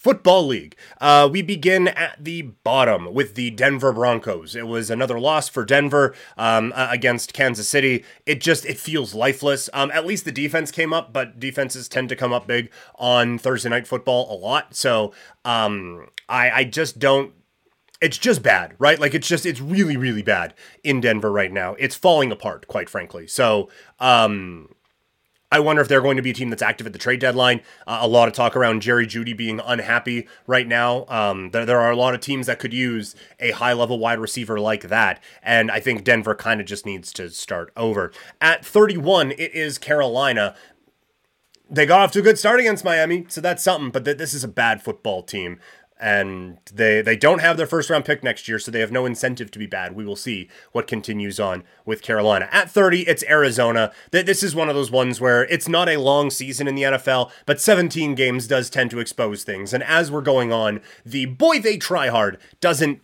Football 0.00 0.46
League. 0.46 0.76
Uh, 0.98 1.28
we 1.30 1.42
begin 1.42 1.88
at 1.88 2.16
the 2.22 2.42
bottom 2.42 3.12
with 3.12 3.34
the 3.34 3.50
Denver 3.50 3.92
Broncos. 3.92 4.56
It 4.56 4.66
was 4.66 4.88
another 4.88 5.20
loss 5.20 5.48
for 5.48 5.62
Denver 5.64 6.14
um, 6.38 6.72
against 6.74 7.34
Kansas 7.34 7.68
City. 7.68 8.02
It 8.24 8.40
just 8.40 8.64
it 8.64 8.78
feels 8.78 9.14
lifeless. 9.14 9.68
Um, 9.74 9.90
at 9.92 10.06
least 10.06 10.24
the 10.24 10.32
defense 10.32 10.70
came 10.70 10.94
up, 10.94 11.12
but 11.12 11.38
defenses 11.38 11.86
tend 11.86 12.08
to 12.08 12.16
come 12.16 12.32
up 12.32 12.46
big 12.46 12.70
on 12.96 13.38
Thursday 13.38 13.68
night 13.68 13.86
football 13.86 14.34
a 14.34 14.36
lot. 14.36 14.74
So 14.74 15.12
um, 15.44 16.08
I, 16.30 16.50
I 16.50 16.64
just 16.64 16.98
don't 16.98 17.32
it's 18.00 18.18
just 18.18 18.42
bad, 18.42 18.74
right? 18.78 18.98
Like 18.98 19.14
it's 19.14 19.28
just 19.28 19.44
it's 19.44 19.60
really 19.60 19.98
really 19.98 20.22
bad 20.22 20.54
in 20.82 21.02
Denver 21.02 21.30
right 21.30 21.52
now. 21.52 21.74
It's 21.78 21.94
falling 21.94 22.32
apart, 22.32 22.68
quite 22.68 22.88
frankly. 22.88 23.26
So, 23.26 23.68
um 24.00 24.70
I 25.54 25.60
wonder 25.60 25.80
if 25.80 25.86
they're 25.86 26.00
going 26.00 26.16
to 26.16 26.22
be 26.22 26.30
a 26.30 26.34
team 26.34 26.50
that's 26.50 26.62
active 26.62 26.84
at 26.84 26.92
the 26.92 26.98
trade 26.98 27.20
deadline. 27.20 27.60
Uh, 27.86 28.00
a 28.00 28.08
lot 28.08 28.26
of 28.26 28.34
talk 28.34 28.56
around 28.56 28.82
Jerry 28.82 29.06
Jeudy 29.06 29.36
being 29.36 29.60
unhappy 29.64 30.26
right 30.48 30.66
now. 30.66 31.06
Um, 31.06 31.52
there, 31.52 31.64
there 31.64 31.78
are 31.80 31.92
a 31.92 31.96
lot 31.96 32.12
of 32.12 32.20
teams 32.20 32.48
that 32.48 32.58
could 32.58 32.74
use 32.74 33.14
a 33.38 33.52
high 33.52 33.72
level 33.72 34.00
wide 34.00 34.18
receiver 34.18 34.58
like 34.58 34.88
that. 34.88 35.22
And 35.44 35.70
I 35.70 35.78
think 35.78 36.02
Denver 36.02 36.34
kind 36.34 36.60
of 36.60 36.66
just 36.66 36.84
needs 36.84 37.12
to 37.12 37.30
start 37.30 37.72
over. 37.76 38.10
At 38.40 38.64
31, 38.64 39.30
it 39.30 39.54
is 39.54 39.78
Carolina. 39.78 40.56
They 41.70 41.86
got 41.86 42.00
off 42.00 42.10
to 42.12 42.18
a 42.18 42.22
good 42.22 42.38
start 42.38 42.58
against 42.58 42.84
Miami, 42.84 43.24
so 43.28 43.40
that's 43.40 43.62
something, 43.62 43.90
but 43.90 44.04
th- 44.04 44.18
this 44.18 44.34
is 44.34 44.42
a 44.42 44.48
bad 44.48 44.82
football 44.82 45.22
team 45.22 45.60
and 46.00 46.58
they 46.72 47.00
they 47.02 47.16
don't 47.16 47.40
have 47.40 47.56
their 47.56 47.66
first 47.66 47.88
round 47.88 48.04
pick 48.04 48.22
next 48.22 48.48
year, 48.48 48.58
so 48.58 48.70
they 48.70 48.80
have 48.80 48.92
no 48.92 49.06
incentive 49.06 49.50
to 49.52 49.58
be 49.58 49.66
bad. 49.66 49.94
We 49.94 50.04
will 50.04 50.16
see 50.16 50.48
what 50.72 50.86
continues 50.86 51.38
on 51.38 51.62
with 51.84 52.02
Carolina. 52.02 52.48
At 52.50 52.70
30, 52.70 53.02
it's 53.02 53.24
Arizona. 53.24 53.92
This 54.10 54.42
is 54.42 54.54
one 54.54 54.68
of 54.68 54.74
those 54.74 54.90
ones 54.90 55.20
where 55.20 55.44
it's 55.44 55.68
not 55.68 55.88
a 55.88 55.98
long 55.98 56.30
season 56.30 56.66
in 56.66 56.74
the 56.74 56.82
NFL, 56.82 57.30
but 57.46 57.60
17 57.60 58.14
games 58.14 58.46
does 58.46 58.70
tend 58.70 58.90
to 58.90 58.98
expose 58.98 59.44
things. 59.44 59.72
And 59.72 59.82
as 59.84 60.10
we're 60.10 60.20
going 60.20 60.52
on, 60.52 60.80
the 61.04 61.26
boy 61.26 61.60
they 61.60 61.76
try 61.76 62.08
hard 62.08 62.38
doesn't 62.60 63.00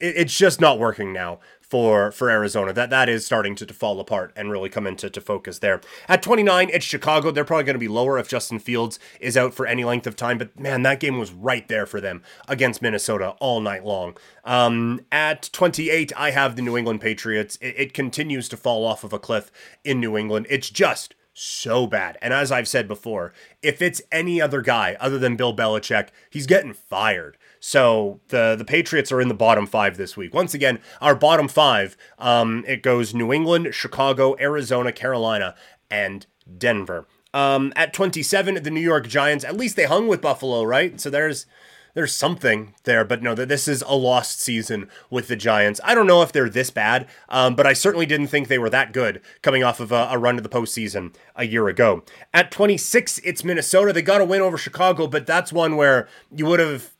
it's 0.00 0.36
just 0.36 0.60
not 0.60 0.80
working 0.80 1.12
now 1.12 1.38
for 1.72 2.12
for 2.12 2.28
Arizona. 2.28 2.70
That 2.70 2.90
that 2.90 3.08
is 3.08 3.24
starting 3.24 3.54
to, 3.54 3.64
to 3.64 3.72
fall 3.72 3.98
apart 3.98 4.30
and 4.36 4.50
really 4.50 4.68
come 4.68 4.86
into 4.86 5.08
to 5.08 5.20
focus 5.22 5.60
there. 5.60 5.80
At 6.06 6.22
29, 6.22 6.68
it's 6.70 6.84
Chicago. 6.84 7.30
They're 7.30 7.46
probably 7.46 7.64
going 7.64 7.76
to 7.76 7.78
be 7.78 7.88
lower 7.88 8.18
if 8.18 8.28
Justin 8.28 8.58
Fields 8.58 8.98
is 9.20 9.38
out 9.38 9.54
for 9.54 9.66
any 9.66 9.82
length 9.82 10.06
of 10.06 10.14
time. 10.14 10.36
But 10.36 10.60
man, 10.60 10.82
that 10.82 11.00
game 11.00 11.18
was 11.18 11.32
right 11.32 11.66
there 11.68 11.86
for 11.86 11.98
them 11.98 12.22
against 12.46 12.82
Minnesota 12.82 13.36
all 13.40 13.62
night 13.62 13.86
long. 13.86 14.18
Um, 14.44 15.00
at 15.10 15.48
28, 15.50 16.12
I 16.14 16.32
have 16.32 16.56
the 16.56 16.62
New 16.62 16.76
England 16.76 17.00
Patriots. 17.00 17.56
It, 17.62 17.74
it 17.78 17.94
continues 17.94 18.50
to 18.50 18.58
fall 18.58 18.84
off 18.84 19.02
of 19.02 19.14
a 19.14 19.18
cliff 19.18 19.50
in 19.82 19.98
New 19.98 20.18
England. 20.18 20.46
It's 20.50 20.68
just 20.68 21.14
so 21.32 21.86
bad. 21.86 22.18
And 22.20 22.34
as 22.34 22.52
I've 22.52 22.68
said 22.68 22.86
before, 22.86 23.32
if 23.62 23.80
it's 23.80 24.02
any 24.12 24.42
other 24.42 24.60
guy 24.60 24.98
other 25.00 25.18
than 25.18 25.36
Bill 25.36 25.56
Belichick, 25.56 26.08
he's 26.28 26.46
getting 26.46 26.74
fired. 26.74 27.38
So 27.64 28.20
the 28.26 28.56
the 28.58 28.64
Patriots 28.64 29.12
are 29.12 29.20
in 29.20 29.28
the 29.28 29.34
bottom 29.34 29.68
five 29.68 29.96
this 29.96 30.16
week. 30.16 30.34
Once 30.34 30.52
again, 30.52 30.80
our 31.00 31.14
bottom 31.14 31.46
five, 31.46 31.96
um, 32.18 32.64
it 32.66 32.82
goes 32.82 33.14
New 33.14 33.32
England, 33.32 33.72
Chicago, 33.72 34.36
Arizona, 34.40 34.90
Carolina, 34.90 35.54
and 35.88 36.26
Denver. 36.58 37.06
Um, 37.32 37.72
at 37.76 37.94
27, 37.94 38.64
the 38.64 38.70
New 38.70 38.80
York 38.80 39.06
Giants, 39.06 39.44
at 39.44 39.56
least 39.56 39.76
they 39.76 39.84
hung 39.84 40.08
with 40.08 40.20
Buffalo, 40.20 40.64
right? 40.64 41.00
So 41.00 41.08
there's 41.08 41.46
there's 41.94 42.12
something 42.12 42.74
there, 42.82 43.04
but 43.04 43.22
no, 43.22 43.32
that 43.36 43.48
this 43.48 43.68
is 43.68 43.82
a 43.82 43.94
lost 43.94 44.40
season 44.40 44.88
with 45.08 45.28
the 45.28 45.36
Giants. 45.36 45.80
I 45.84 45.94
don't 45.94 46.08
know 46.08 46.22
if 46.22 46.32
they're 46.32 46.48
this 46.48 46.70
bad, 46.70 47.06
um, 47.28 47.54
but 47.54 47.66
I 47.66 47.74
certainly 47.74 48.06
didn't 48.06 48.26
think 48.26 48.48
they 48.48 48.58
were 48.58 48.70
that 48.70 48.92
good 48.92 49.20
coming 49.40 49.62
off 49.62 49.78
of 49.78 49.92
a, 49.92 50.08
a, 50.10 50.18
run 50.18 50.34
to 50.34 50.42
the 50.42 50.48
postseason 50.48 51.14
a 51.36 51.46
year 51.46 51.68
ago. 51.68 52.02
At 52.34 52.50
26, 52.50 53.18
it's 53.18 53.44
Minnesota. 53.44 53.92
They 53.92 54.02
got 54.02 54.20
a 54.20 54.24
win 54.24 54.40
over 54.40 54.58
Chicago, 54.58 55.06
but 55.06 55.26
that's 55.26 55.52
one 55.52 55.76
where 55.76 56.08
you 56.34 56.46
would 56.46 56.58
have 56.58 56.92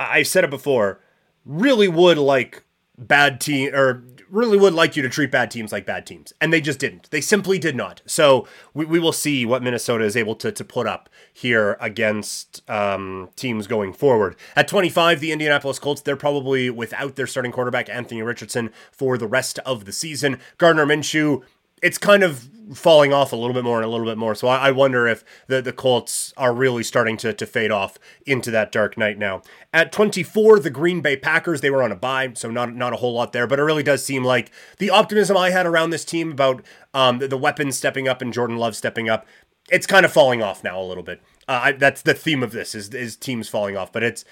I 0.00 0.22
said 0.22 0.44
it 0.44 0.50
before, 0.50 1.00
really 1.44 1.88
would 1.88 2.18
like 2.18 2.64
bad 2.98 3.40
team 3.40 3.74
or 3.74 4.02
really 4.30 4.56
would 4.56 4.72
like 4.72 4.96
you 4.96 5.02
to 5.02 5.08
treat 5.08 5.30
bad 5.30 5.50
teams 5.50 5.72
like 5.72 5.84
bad 5.84 6.06
teams. 6.06 6.32
And 6.40 6.52
they 6.52 6.60
just 6.60 6.78
didn't. 6.78 7.10
They 7.10 7.20
simply 7.20 7.58
did 7.58 7.76
not. 7.76 8.00
So 8.06 8.46
we, 8.72 8.84
we 8.84 8.98
will 8.98 9.12
see 9.12 9.44
what 9.44 9.62
Minnesota 9.62 10.04
is 10.04 10.16
able 10.16 10.36
to, 10.36 10.52
to 10.52 10.64
put 10.64 10.86
up 10.86 11.08
here 11.32 11.76
against 11.80 12.68
um, 12.70 13.30
teams 13.36 13.66
going 13.66 13.92
forward. 13.92 14.36
At 14.54 14.68
25, 14.68 15.20
the 15.20 15.32
Indianapolis 15.32 15.78
Colts, 15.78 16.00
they're 16.00 16.16
probably 16.16 16.70
without 16.70 17.16
their 17.16 17.26
starting 17.26 17.52
quarterback, 17.52 17.88
Anthony 17.88 18.22
Richardson, 18.22 18.70
for 18.92 19.18
the 19.18 19.26
rest 19.26 19.58
of 19.60 19.84
the 19.84 19.92
season. 19.92 20.38
Gardner 20.58 20.86
Minshew, 20.86 21.42
it's 21.82 21.98
kind 21.98 22.22
of 22.22 22.48
falling 22.74 23.12
off 23.12 23.32
a 23.32 23.36
little 23.36 23.54
bit 23.54 23.64
more 23.64 23.78
and 23.78 23.84
a 23.84 23.88
little 23.88 24.06
bit 24.06 24.18
more. 24.18 24.34
So 24.34 24.48
I, 24.48 24.68
I, 24.68 24.70
wonder 24.70 25.06
if 25.06 25.24
the, 25.48 25.60
the 25.60 25.72
Colts 25.72 26.32
are 26.36 26.54
really 26.54 26.82
starting 26.82 27.16
to, 27.18 27.32
to 27.32 27.46
fade 27.46 27.70
off 27.70 27.98
into 28.26 28.50
that 28.52 28.70
dark 28.70 28.96
night 28.96 29.18
now. 29.18 29.42
At 29.72 29.92
24, 29.92 30.60
the 30.60 30.70
Green 30.70 31.00
Bay 31.00 31.16
Packers, 31.16 31.60
they 31.60 31.70
were 31.70 31.82
on 31.82 31.92
a 31.92 31.96
bye, 31.96 32.32
so 32.34 32.50
not 32.50 32.74
not 32.74 32.92
a 32.92 32.96
whole 32.96 33.12
lot 33.12 33.32
there, 33.32 33.46
but 33.46 33.58
it 33.58 33.64
really 33.64 33.82
does 33.82 34.04
seem 34.04 34.24
like 34.24 34.50
the 34.78 34.90
optimism 34.90 35.36
I 35.36 35.50
had 35.50 35.66
around 35.66 35.90
this 35.90 36.04
team 36.04 36.32
about 36.32 36.64
um, 36.94 37.18
the, 37.18 37.28
the 37.28 37.38
weapons 37.38 37.76
stepping 37.76 38.08
up 38.08 38.22
and 38.22 38.32
Jordan 38.32 38.56
Love 38.56 38.76
stepping 38.76 39.08
up, 39.08 39.26
it's 39.70 39.86
kind 39.86 40.04
of 40.04 40.12
falling 40.12 40.42
off 40.42 40.64
now 40.64 40.80
a 40.80 40.84
little 40.84 41.02
bit. 41.02 41.22
Uh, 41.48 41.60
I, 41.64 41.72
that's 41.72 42.02
the 42.02 42.14
theme 42.14 42.42
of 42.42 42.52
this 42.52 42.74
is, 42.74 42.92
is 42.94 43.16
teams 43.16 43.48
falling 43.48 43.76
off, 43.76 43.92
but 43.92 44.02
it's 44.02 44.24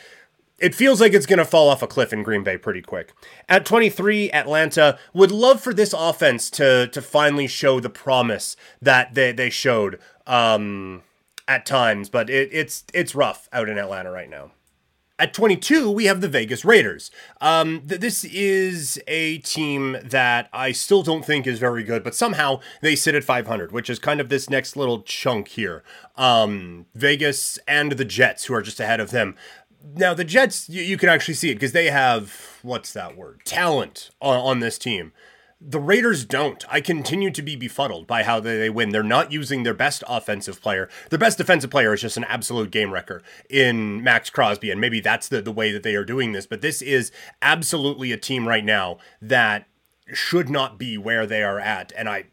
it 0.59 0.75
feels 0.75 1.00
like 1.00 1.12
it's 1.12 1.27
going 1.27 1.38
to 1.38 1.45
fall 1.45 1.69
off 1.69 1.83
a 1.83 1.87
cliff 1.87 2.12
in 2.12 2.23
Green 2.23 2.43
Bay 2.43 2.59
pretty 2.59 2.83
quick. 2.83 3.12
At 3.49 3.65
23, 3.65 4.31
Atlanta 4.33 4.99
would 5.15 5.31
love 5.31 5.61
for 5.61 5.73
this 5.73 5.95
offense 5.97 6.50
to 6.50 6.88
to 6.88 7.00
finally 7.00 7.47
show 7.47 7.81
the 7.81 7.91
promise 7.91 8.57
that 8.83 9.15
they 9.15 9.33
they 9.33 9.50
showed 9.50 9.99
um, 10.27 11.03
at 11.47 11.65
times, 11.65 12.09
but 12.09 12.29
it, 12.29 12.50
it's 12.53 12.85
it's 12.93 13.15
rough 13.15 13.49
out 13.53 13.69
in 13.69 13.79
Atlanta 13.79 14.11
right 14.11 14.31
now. 14.31 14.53
At 15.21 15.35
22, 15.35 15.91
we 15.91 16.05
have 16.05 16.21
the 16.21 16.29
Vegas 16.29 16.65
Raiders. 16.65 17.11
Um, 17.41 17.83
th- 17.88 18.00
this 18.00 18.23
is 18.23 19.00
a 19.09 19.38
team 19.38 19.97
that 20.05 20.49
I 20.53 20.71
still 20.71 21.03
don't 21.03 21.25
think 21.25 21.45
is 21.45 21.59
very 21.59 21.83
good, 21.83 22.05
but 22.05 22.15
somehow 22.15 22.61
they 22.83 22.95
sit 22.95 23.17
at 23.17 23.25
500, 23.25 23.73
which 23.73 23.91
is 23.91 23.99
kind 23.99 24.21
of 24.21 24.29
this 24.29 24.49
next 24.49 24.77
little 24.77 25.03
chunk 25.03 25.49
here. 25.49 25.83
Um, 26.15 26.87
Vegas 26.95 27.59
and 27.67 27.93
the 27.93 28.05
Jets, 28.05 28.45
who 28.45 28.55
are 28.55 28.62
just 28.62 28.79
ahead 28.79 29.00
of 29.00 29.11
them 29.11 29.35
now 29.95 30.15
the 30.15 30.25
Jets, 30.25 30.69
you, 30.69 30.83
you 30.83 30.97
can 30.97 31.09
actually 31.09 31.35
see 31.35 31.51
it 31.51 31.55
because 31.55 31.73
they 31.73 31.91
have 31.91 32.59
what's 32.63 32.93
that 32.93 33.17
word? 33.17 33.41
Talent 33.45 34.11
on, 34.21 34.39
on 34.39 34.61
this 34.61 34.79
team. 34.79 35.13
The 35.61 35.81
Raiders 35.81 36.25
don't. 36.25 36.65
I 36.73 36.81
continue 36.81 37.33
to 37.33 37.43
be 37.43 37.57
befuddled 37.57 38.07
by 38.07 38.23
how 38.23 38.39
they, 38.39 38.59
they 38.59 38.71
win. 38.71 38.91
They're 38.91 39.03
not 39.03 39.33
using 39.33 39.65
their 39.65 39.75
best 39.75 40.05
offensive 40.07 40.63
player. 40.63 40.89
Their 41.11 41.19
best 41.19 41.37
defensive 41.37 41.71
player 41.71 41.93
is 41.93 42.01
just 42.01 42.17
an 42.17 42.25
absolute 42.25 42.71
game 42.71 42.93
wrecker 42.93 43.23
in 43.51 44.03
Maxx 44.05 44.31
Crosby, 44.31 44.71
and 44.71 44.81
maybe 44.81 45.01
that's 45.01 45.29
the, 45.29 45.43
the 45.43 45.51
way 45.51 45.73
that 45.73 45.83
they 45.83 45.97
are 45.97 46.05
doing 46.05 46.31
this. 46.31 46.47
But 46.47 46.61
this 46.61 46.81
is 46.81 47.11
absolutely 47.43 48.13
a 48.13 48.17
team 48.17 48.47
right 48.47 48.65
now 48.65 48.99
that 49.21 49.67
should 50.13 50.49
not 50.49 50.79
be 50.79 50.97
where 50.97 51.27
they 51.27 51.43
are 51.43 51.59
at. 51.59 51.93
And 51.97 52.09
I 52.09 52.27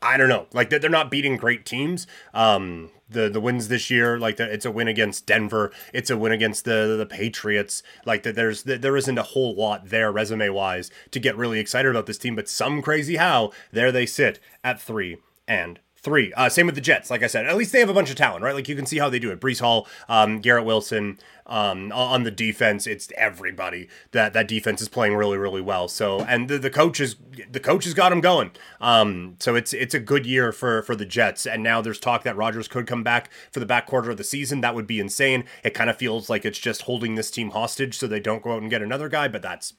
I 0.00 0.16
don't 0.16 0.28
know. 0.28 0.46
Like 0.52 0.70
they're 0.70 0.88
not 0.88 1.10
beating 1.10 1.36
great 1.36 1.64
teams. 1.64 2.06
Um, 2.32 2.90
the 3.12 3.28
the 3.28 3.40
wins 3.40 3.68
this 3.68 3.90
year, 3.90 4.18
like 4.18 4.36
the, 4.36 4.52
it's 4.52 4.64
a 4.64 4.70
win 4.70 4.88
against 4.88 5.26
Denver, 5.26 5.72
it's 5.92 6.10
a 6.10 6.16
win 6.16 6.32
against 6.32 6.64
the 6.64 6.96
the 6.96 7.06
Patriots. 7.06 7.82
Like 8.04 8.22
that, 8.22 8.34
there's 8.34 8.62
there 8.62 8.96
isn't 8.96 9.18
a 9.18 9.22
whole 9.22 9.54
lot 9.54 9.88
there 9.88 10.10
resume 10.12 10.48
wise 10.48 10.90
to 11.10 11.20
get 11.20 11.36
really 11.36 11.58
excited 11.60 11.90
about 11.90 12.06
this 12.06 12.18
team. 12.18 12.36
But 12.36 12.48
some 12.48 12.82
crazy 12.82 13.16
how 13.16 13.52
there 13.72 13.92
they 13.92 14.06
sit 14.06 14.40
at 14.64 14.80
three 14.80 15.18
and 15.46 15.78
three. 16.02 16.32
Uh, 16.34 16.48
same 16.48 16.66
with 16.66 16.74
the 16.74 16.80
Jets. 16.80 17.10
Like 17.10 17.22
I 17.22 17.26
said, 17.26 17.46
at 17.46 17.56
least 17.56 17.72
they 17.72 17.80
have 17.80 17.88
a 17.88 17.94
bunch 17.94 18.10
of 18.10 18.16
talent, 18.16 18.42
right? 18.42 18.54
Like 18.54 18.68
you 18.68 18.76
can 18.76 18.86
see 18.86 18.98
how 18.98 19.08
they 19.08 19.18
do 19.18 19.30
it. 19.30 19.40
Breece 19.40 19.60
Hall, 19.60 19.86
um, 20.08 20.40
Garrett 20.40 20.64
Wilson. 20.64 21.18
Um, 21.44 21.90
on 21.90 22.22
the 22.22 22.30
defense, 22.30 22.86
it's 22.86 23.10
everybody 23.16 23.88
that 24.12 24.32
that 24.32 24.46
defense 24.46 24.80
is 24.80 24.88
playing 24.88 25.16
really, 25.16 25.36
really 25.36 25.60
well. 25.60 25.88
So, 25.88 26.20
and 26.20 26.48
the, 26.48 26.56
the 26.56 26.70
coach 26.70 27.00
is 27.00 27.16
the 27.50 27.58
coach 27.58 27.84
has 27.84 27.94
got 27.94 28.10
them 28.10 28.20
going. 28.20 28.52
Um, 28.80 29.36
so 29.40 29.56
it's 29.56 29.72
it's 29.72 29.92
a 29.92 29.98
good 29.98 30.24
year 30.24 30.52
for 30.52 30.82
for 30.82 30.94
the 30.94 31.04
Jets. 31.04 31.44
And 31.44 31.62
now 31.62 31.82
there's 31.82 31.98
talk 31.98 32.22
that 32.22 32.36
Rodgers 32.36 32.68
could 32.68 32.86
come 32.86 33.02
back 33.02 33.28
for 33.50 33.58
the 33.58 33.66
back 33.66 33.86
quarter 33.86 34.12
of 34.12 34.18
the 34.18 34.24
season. 34.24 34.60
That 34.60 34.76
would 34.76 34.86
be 34.86 35.00
insane. 35.00 35.44
It 35.64 35.74
kind 35.74 35.90
of 35.90 35.96
feels 35.96 36.30
like 36.30 36.44
it's 36.44 36.60
just 36.60 36.82
holding 36.82 37.16
this 37.16 37.30
team 37.30 37.50
hostage 37.50 37.98
so 37.98 38.06
they 38.06 38.20
don't 38.20 38.42
go 38.42 38.52
out 38.52 38.62
and 38.62 38.70
get 38.70 38.80
another 38.80 39.08
guy. 39.08 39.26
But 39.26 39.42
that's 39.42 39.74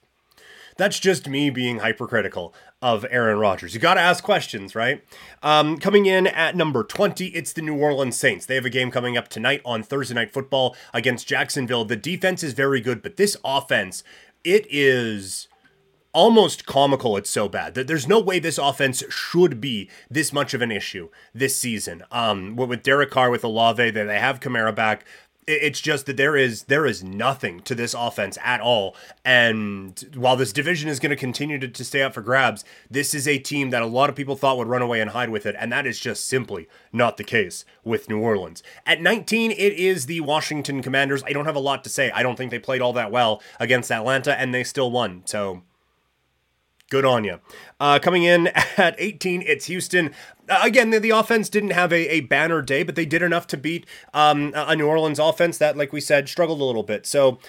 that's 0.78 1.00
just 1.00 1.28
me 1.28 1.50
being 1.50 1.80
hypercritical 1.80 2.54
of 2.82 3.06
Aaron 3.10 3.40
Rodgers. 3.40 3.74
You 3.74 3.80
got 3.80 3.94
to 3.96 4.02
ask 4.02 4.24
questions, 4.24 4.76
right? 4.76 5.04
Um, 5.42 5.78
coming 5.78 6.06
in 6.06 6.28
at 6.28 6.56
number 6.56 6.84
20, 6.84 7.28
it's 7.28 7.54
the 7.54 7.62
New 7.62 7.78
Orleans 7.78 8.16
Saints. 8.18 8.46
They 8.46 8.56
have 8.56 8.66
a 8.66 8.70
game 8.70 8.92
coming 8.92 9.18
up 9.18 9.28
tonight 9.28 9.62
on 9.66 9.84
Thursday 9.84 10.16
Night 10.16 10.34
Football 10.34 10.76
against 10.94 11.28
Jacksonville. 11.28 11.86
The 11.86 11.96
defense 11.96 12.44
is 12.44 12.54
very 12.54 12.82
good, 12.82 13.02
but 13.02 13.18
this 13.18 13.38
offense, 13.44 14.04
it 14.44 14.68
is 14.70 15.48
almost 16.14 16.68
comical 16.68 17.18
it's 17.18 17.30
so 17.30 17.50
bad 17.50 17.74
that 17.74 17.88
there's 17.88 18.08
no 18.08 18.20
way 18.20 18.38
this 18.38 18.60
offense 18.60 19.04
should 19.10 19.60
be 19.60 19.90
this 20.12 20.32
much 20.32 20.54
of 20.54 20.62
an 20.62 20.72
issue 20.72 21.10
this 21.34 21.56
season 21.56 22.04
um 22.12 22.56
with 22.56 22.84
Derek 22.84 23.10
Carr 23.10 23.32
with 23.32 23.44
Olave 23.44 23.90
that 23.90 24.04
they 24.06 24.20
have 24.20 24.40
Kamara 24.40 24.76
back 24.76 25.06
it's 25.48 25.82
just 25.82 26.06
that 26.06 26.18
there 26.18 26.36
is 26.36 26.64
there 26.64 26.86
is 26.86 27.04
nothing 27.04 27.62
to 27.62 27.76
this 27.76 27.94
offense 27.94 28.38
at 28.44 28.62
all. 28.62 28.96
And 29.24 30.12
while 30.16 30.36
this 30.36 30.54
division 30.54 30.90
is 30.90 31.00
going 31.00 31.10
to 31.10 31.16
continue 31.16 31.60
to, 31.60 31.68
to 31.68 31.84
stay 31.84 32.02
up 32.02 32.14
for 32.14 32.22
grabs 32.22 32.64
this 32.90 33.14
is 33.14 33.28
a 33.28 33.38
team 33.38 33.70
that 33.72 33.82
a 33.82 33.88
lot 33.88 34.10
of 34.10 34.16
people 34.16 34.36
thought 34.36 34.58
would 34.58 34.68
run 34.68 34.82
away 34.82 35.02
and 35.02 35.12
hide 35.12 35.30
with 35.30 35.46
it 35.46 35.56
and 35.58 35.72
that 35.72 35.86
is 35.86 36.00
just 36.00 36.28
simply 36.28 36.68
not 36.92 37.18
the 37.18 37.24
case 37.24 37.66
with 37.84 38.10
new 38.10 38.20
orleans. 38.20 38.64
At 38.86 39.02
19 39.02 39.52
it 39.52 39.74
is 39.74 40.06
the 40.06 40.22
washington 40.22 40.82
commanders. 40.82 41.24
I 41.24 41.34
don't 41.34 41.46
have 41.46 41.56
a 41.56 41.60
lot 41.60 41.84
to 41.84 41.90
say. 41.90 42.12
I 42.12 42.24
don't 42.24 42.36
think 42.36 42.52
they 42.52 42.60
played 42.60 42.82
all 42.82 42.94
that 42.94 43.12
well 43.12 43.42
against 43.60 43.92
atlanta 43.92 44.38
and 44.40 44.54
they 44.54 44.64
still 44.64 44.92
won. 44.92 45.24
So 45.26 45.64
Good 46.94 47.06
on 47.06 47.24
you. 47.24 47.40
Uh, 47.80 47.98
coming 47.98 48.22
in 48.22 48.46
at 48.78 48.94
18, 49.00 49.42
it's 49.48 49.66
Houston. 49.66 50.12
Uh, 50.48 50.60
again, 50.62 50.92
the, 50.92 51.00
the, 51.00 51.10
offense 51.10 51.50
didn't 51.50 51.72
have 51.72 51.92
a, 51.92 52.08
a 52.08 52.20
banner 52.20 52.62
day, 52.62 52.84
but 52.84 52.94
they 52.94 53.08
did 53.08 53.24
enough 53.24 53.48
to 53.48 53.58
beat 53.58 53.88
um, 54.14 54.54
a 54.56 54.76
New 54.76 54.86
Orleans 54.86 55.18
offense 55.18 55.58
that, 55.58 55.76
like 55.76 55.92
we 55.92 56.00
said, 56.00 56.30
struggled 56.30 56.62
a 56.62 56.64
little 56.64 56.84
bit. 56.84 57.08
So 57.08 57.40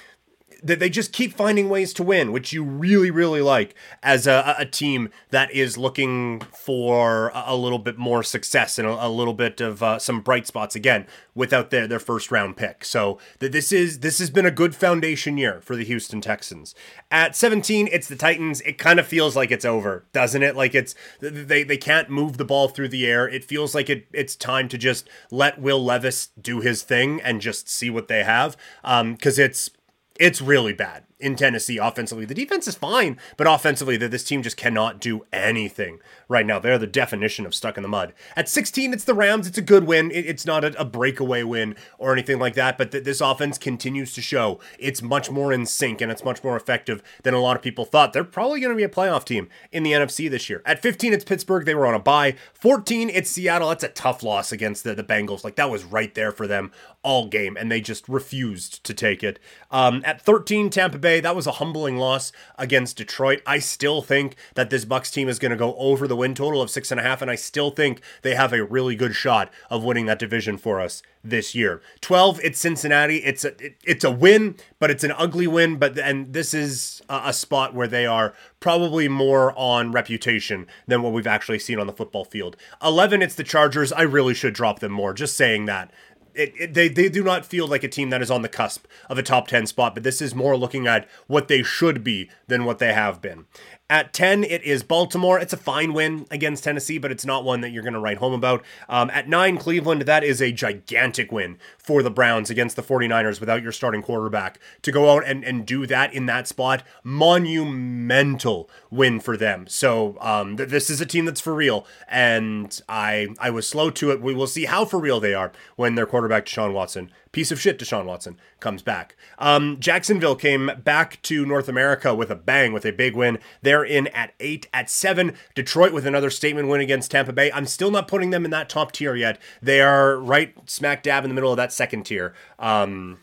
that 0.65 0.79
they 0.81 0.89
just 0.89 1.13
keep 1.13 1.35
finding 1.35 1.69
ways 1.69 1.93
to 1.93 2.03
win, 2.03 2.33
which 2.33 2.53
you 2.53 2.65
really, 2.65 3.11
really 3.11 3.43
like 3.43 3.75
as 4.03 4.27
a, 4.27 4.57
a 4.59 4.65
team 4.65 5.11
that 5.31 5.53
is 5.53 5.77
looking 5.77 6.41
for 6.41 7.31
a, 7.35 7.55
little 7.55 7.79
bit 7.79 7.99
more 7.99 8.23
success 8.23 8.79
and 8.79 8.89
a, 8.89 9.07
a 9.07 9.09
little 9.09 9.35
bit 9.35 9.61
of 9.61 9.83
uh, 9.83 9.99
some 9.99 10.21
bright 10.21 10.47
spots 10.47 10.75
again 10.75 11.07
without 11.35 11.71
their, 11.71 11.87
their 11.87 11.99
first 11.99 12.31
round 12.31 12.57
pick. 12.57 12.85
So 12.85 13.19
that 13.41 13.53
this 13.53 13.73
is 13.73 14.01
this 14.01 14.19
has 14.19 14.31
been 14.31 14.47
a 14.47 14.51
good 14.51 14.75
foundation 14.75 15.37
year 15.37 15.61
for 15.61 15.77
the 15.77 15.85
Houston 15.85 16.21
Texans. 16.21 16.75
At 17.11 17.37
17, 17.37 17.89
it's 17.93 18.09
the 18.09 18.17
Titans. 18.17 18.63
It 18.63 18.79
kind 18.79 18.99
of 18.99 19.07
feels 19.07 19.37
like 19.37 19.51
it's 19.51 19.65
over, 19.65 20.07
doesn't 20.13 20.43
it? 20.43 20.57
Like 20.57 20.75
it's 20.75 20.95
they 21.21 21.63
they 21.63 21.77
can't 21.77 22.09
move 22.09 22.39
the 22.39 22.45
ball 22.45 22.69
through 22.69 22.89
the 22.89 23.07
air. 23.07 23.29
It 23.29 23.45
feels 23.45 23.75
like 23.75 23.91
it 23.91 24.07
it's 24.13 24.35
time 24.35 24.69
to 24.71 24.79
just 24.79 25.09
let 25.31 25.61
Will 25.61 25.85
Levis 25.85 26.29
do 26.41 26.61
his 26.61 26.83
thing 26.83 27.21
and 27.21 27.43
just 27.43 27.69
see 27.69 27.91
what 27.91 28.09
they 28.09 28.25
have. 28.25 28.57
Um, 28.83 29.13
because 29.13 29.39
it's 29.39 29.71
it's 30.19 30.41
really 30.41 30.73
bad. 30.73 31.05
In 31.19 31.37
Tennessee 31.37 31.79
offensively. 31.79 32.25
The 32.25 32.35
defense 32.35 32.67
is 32.67 32.75
fine, 32.75 33.19
but 33.37 33.47
offensively, 33.47 33.97
that 33.97 34.11
this 34.11 34.25
team 34.25 34.43
just 34.43 34.57
cannot 34.57 35.01
do 35.01 35.25
anything 35.33 36.01
right 36.29 36.45
now. 36.45 36.59
They're 36.59 36.79
the 36.79 36.87
definition 36.87 37.47
of 37.47 37.55
stuck 37.55 37.77
in 37.77 37.83
the 37.83 37.89
mud. 37.89 38.13
At 38.37 38.49
16, 38.49 38.93
it's 38.93 39.05
the 39.05 39.15
Rams. 39.15 39.47
It's 39.47 39.59
a 39.59 39.63
good 39.63 39.85
win. 39.85 40.11
it's 40.13 40.47
not 40.47 40.65
a, 40.65 40.85
breakaway 40.85 41.43
win 41.43 41.75
or 41.99 42.13
anything 42.13 42.39
like 42.39 42.55
that, 42.55 42.79
but 42.79 42.93
th- 42.93 43.05
this 43.05 43.21
offense 43.21 43.59
continues 43.59 44.13
to 44.15 44.21
show 44.21 44.61
it's 44.79 45.03
much 45.03 45.31
more 45.31 45.53
in 45.53 45.67
sync 45.67 46.01
and 46.01 46.13
it's 46.13 46.23
much 46.23 46.45
more 46.45 46.57
effective 46.57 47.03
than 47.23 47.35
a 47.35 47.41
lot 47.41 47.57
of 47.57 47.63
people 47.63 47.85
thought. 47.85 48.13
They're 48.13 48.23
probably 48.23 48.61
going 48.61 48.73
to 48.73 48.77
be 48.77 48.85
a 48.85 48.89
playoff 48.89 49.25
team 49.25 49.49
in 49.73 49.83
the 49.83 49.93
NFC 49.93 50.31
this 50.31 50.49
year. 50.49 50.63
At 50.65 50.83
15, 50.83 51.13
it's 51.13 51.25
Pittsburgh. 51.25 51.65
They 51.65 51.75
were 51.75 51.87
on 51.87 51.95
a 51.95 51.99
bye. 51.99 52.37
14, 52.53 53.11
it's 53.11 53.31
Seattle. 53.31 53.71
That's 53.71 53.83
a 53.83 53.89
tough 53.89 54.23
loss 54.23 54.53
against 54.53 54.85
the, 54.85 54.95
the 54.95 55.03
Bengals. 55.03 55.43
Like 55.43 55.57
that 55.57 55.71
was 55.71 55.85
right 55.85 56.15
there 56.15 56.33
for 56.33 56.47
them 56.47 56.71
all 57.05 57.29
game, 57.29 57.57
and 57.57 57.71
they 57.71 57.81
just 57.81 58.09
refused 58.09 58.83
to 58.85 58.95
take 58.95 59.23
it. 59.23 59.39
Um, 59.71 60.03
at 60.05 60.21
13, 60.21 60.71
Tampa 60.71 60.99
Bay, 60.99 61.14
that 61.21 61.37
was 61.37 61.47
a 61.47 61.53
humbling 61.53 61.97
loss 61.97 62.33
against 62.59 62.97
Detroit. 62.97 63.43
I 63.47 63.59
still 63.59 64.03
think 64.03 64.37
that 64.55 64.71
this 64.71 64.85
Bucs 64.85 65.13
team 65.13 65.29
is 65.29 65.39
going 65.39 65.51
to 65.51 65.57
go 65.57 65.75
over 65.77 66.07
the 66.07 66.17
win 66.17 66.35
total 66.35 66.63
of 66.63 66.71
six 66.71 66.91
and 66.91 67.01
a 67.01 67.03
half, 67.03 67.23
and 67.23 67.31
I 67.31 67.35
still 67.35 67.71
think 67.71 68.01
they 68.23 68.35
have 68.35 68.53
a 68.53 68.65
really 68.65 68.97
good 68.97 69.15
shot 69.15 69.53
of 69.71 69.85
winning 69.85 70.07
that 70.07 70.19
division 70.19 70.59
for 70.59 70.81
us 70.81 71.03
this 71.25 71.55
year. 71.55 71.81
12, 72.03 72.41
it's 72.45 72.59
Cincinnati. 72.61 73.17
It's 73.19 73.45
a 73.45 73.49
it, 73.65 73.77
it's 73.85 74.05
a 74.05 74.11
win, 74.11 74.57
but 74.79 74.91
it's 74.91 75.03
an 75.03 75.13
ugly 75.13 75.47
win. 75.47 75.77
But 75.77 75.99
and 75.99 76.33
this 76.33 76.53
is 76.53 77.03
a, 77.09 77.23
a 77.27 77.33
spot 77.33 77.75
where 77.75 77.89
they 77.89 78.07
are 78.07 78.35
probably 78.61 79.09
more 79.09 79.53
on 79.57 79.93
reputation 79.93 80.67
than 80.87 81.03
what 81.03 81.13
we've 81.13 81.27
actually 81.27 81.59
seen 81.59 81.79
on 81.79 81.87
the 81.87 81.93
football 81.93 82.25
field. 82.25 82.57
11, 82.83 83.23
it's 83.23 83.35
the 83.35 83.45
Chargers. 83.45 83.93
I 83.93 84.03
really 84.03 84.35
should 84.35 84.55
drop 84.55 84.81
them 84.81 84.93
more. 84.93 85.15
Just 85.15 85.37
saying 85.37 85.65
that 85.67 85.91
it, 86.35 86.53
it, 86.59 86.75
they 86.75 86.89
they 86.89 87.09
do 87.09 87.23
not 87.23 87.47
feel 87.47 87.67
like 87.67 87.85
a 87.85 87.89
team 87.89 88.11
that 88.11 88.23
is 88.23 88.31
on 88.31 88.43
the 88.43 88.49
cusp 88.49 88.87
of 89.09 89.19
a 89.19 89.23
top 89.23 89.49
10 89.49 89.67
spot, 89.67 89.95
but 89.95 90.03
this 90.03 90.21
is 90.21 90.35
more 90.35 90.57
looking 90.57 90.87
at 90.87 91.09
what 91.27 91.49
they 91.49 91.63
should 91.63 92.03
be 92.05 92.31
than 92.47 92.65
what 92.65 92.79
they 92.79 92.93
have 92.93 93.21
been. 93.21 93.47
At 93.91 94.15
10, 94.15 94.45
it 94.45 94.63
is 94.63 94.83
Baltimore. 94.83 95.39
It's 95.39 95.53
a 95.53 95.59
fine 95.59 95.93
win 95.93 96.25
against 96.31 96.65
Tennessee, 96.65 96.97
but 96.97 97.13
it's 97.13 97.27
not 97.27 97.45
one 97.45 97.61
that 97.61 97.69
you're 97.69 97.83
going 97.83 97.93
to 97.93 98.01
write 98.01 98.17
home 98.17 98.33
about. 98.33 98.65
Um, 98.89 99.11
at 99.11 99.29
9, 99.29 99.59
Cleveland, 99.59 100.03
that 100.03 100.25
is 100.25 100.41
a 100.41 100.53
gigantic 100.53 101.31
win 101.31 101.59
for 101.77 102.03
the 102.03 102.11
Browns 102.11 102.49
against 102.49 102.77
the 102.77 102.83
49ers 102.83 103.41
without 103.41 103.63
your 103.63 103.73
starting 103.73 104.01
quarterback. 104.01 104.59
To 104.81 104.91
go 104.91 105.11
out 105.11 105.27
and, 105.27 105.45
and 105.45 105.67
do 105.67 105.87
that 105.87 106.15
in 106.15 106.25
that 106.25 106.49
spot, 106.49 106.83
monumental 107.03 108.71
win 108.91 109.21
for 109.21 109.37
them. 109.37 109.67
So 109.67 110.17
um, 110.23 110.57
th- 110.57 110.71
this 110.71 110.89
is 110.89 111.03
a 111.03 111.07
team 111.07 111.27
that's 111.27 111.43
for 111.43 111.55
real, 111.55 111.87
and 112.09 112.81
I, 112.89 113.35
I 113.39 113.51
was 113.51 113.69
slow 113.69 113.91
to 113.91 114.11
it. 114.13 114.23
We 114.23 114.33
will 114.33 114.47
see 114.47 114.65
how 114.65 114.87
for 114.87 114.99
real 114.99 115.21
they 115.21 115.35
are 115.35 115.53
when 115.77 115.95
their 115.95 116.07
quarterback, 116.07 116.47
Deshaun 116.47 116.73
Watson, 116.73 117.11
piece 117.35 117.51
of 117.51 117.61
shit 117.61 117.79
Deshaun 117.79 118.07
Watson 118.07 118.39
comes 118.61 118.81
back. 118.81 119.17
Um, 119.39 119.77
Jacksonville 119.81 120.37
came 120.37 120.71
back 120.85 121.21
to 121.23 121.45
North 121.45 121.69
America 121.69 122.15
with 122.15 122.31
a 122.31 122.37
bang, 122.37 122.73
with 122.73 122.87
a 122.87 122.93
big 122.93 123.17
win. 123.17 123.39
They're 123.61 123.85
in 123.85 124.07
at 124.09 124.33
eight. 124.39 124.69
At 124.73 124.89
seven, 124.89 125.35
Detroit 125.55 125.93
with 125.93 126.07
another 126.07 126.31
statement 126.31 126.69
win 126.69 126.81
against 126.81 127.11
Tampa 127.11 127.33
Bay. 127.33 127.51
I'm 127.53 127.67
still 127.67 127.91
not 127.91 128.09
putting 128.09 128.31
them 128.31 128.45
in 128.45 128.53
that 128.53 128.69
top 128.69 128.93
tier 128.93 129.17
yet. 129.17 129.41
They 129.61 129.81
are 129.81 130.17
right 130.17 130.55
smack 130.67 131.03
dab 131.03 131.25
in 131.25 131.31
the 131.31 131.35
middle 131.35 131.51
of 131.51 131.57
that 131.57 131.73
second 131.73 132.05
tier. 132.05 132.35
Um, 132.59 133.19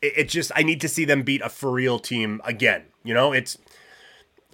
it, 0.00 0.14
it 0.16 0.28
just, 0.30 0.50
I 0.56 0.62
need 0.62 0.80
to 0.80 0.88
see 0.88 1.04
them 1.04 1.22
beat 1.22 1.42
a 1.42 1.50
for 1.50 1.70
real 1.70 1.98
team 1.98 2.40
again. 2.44 2.84
You 3.04 3.12
know, 3.12 3.32
it's 3.32 3.58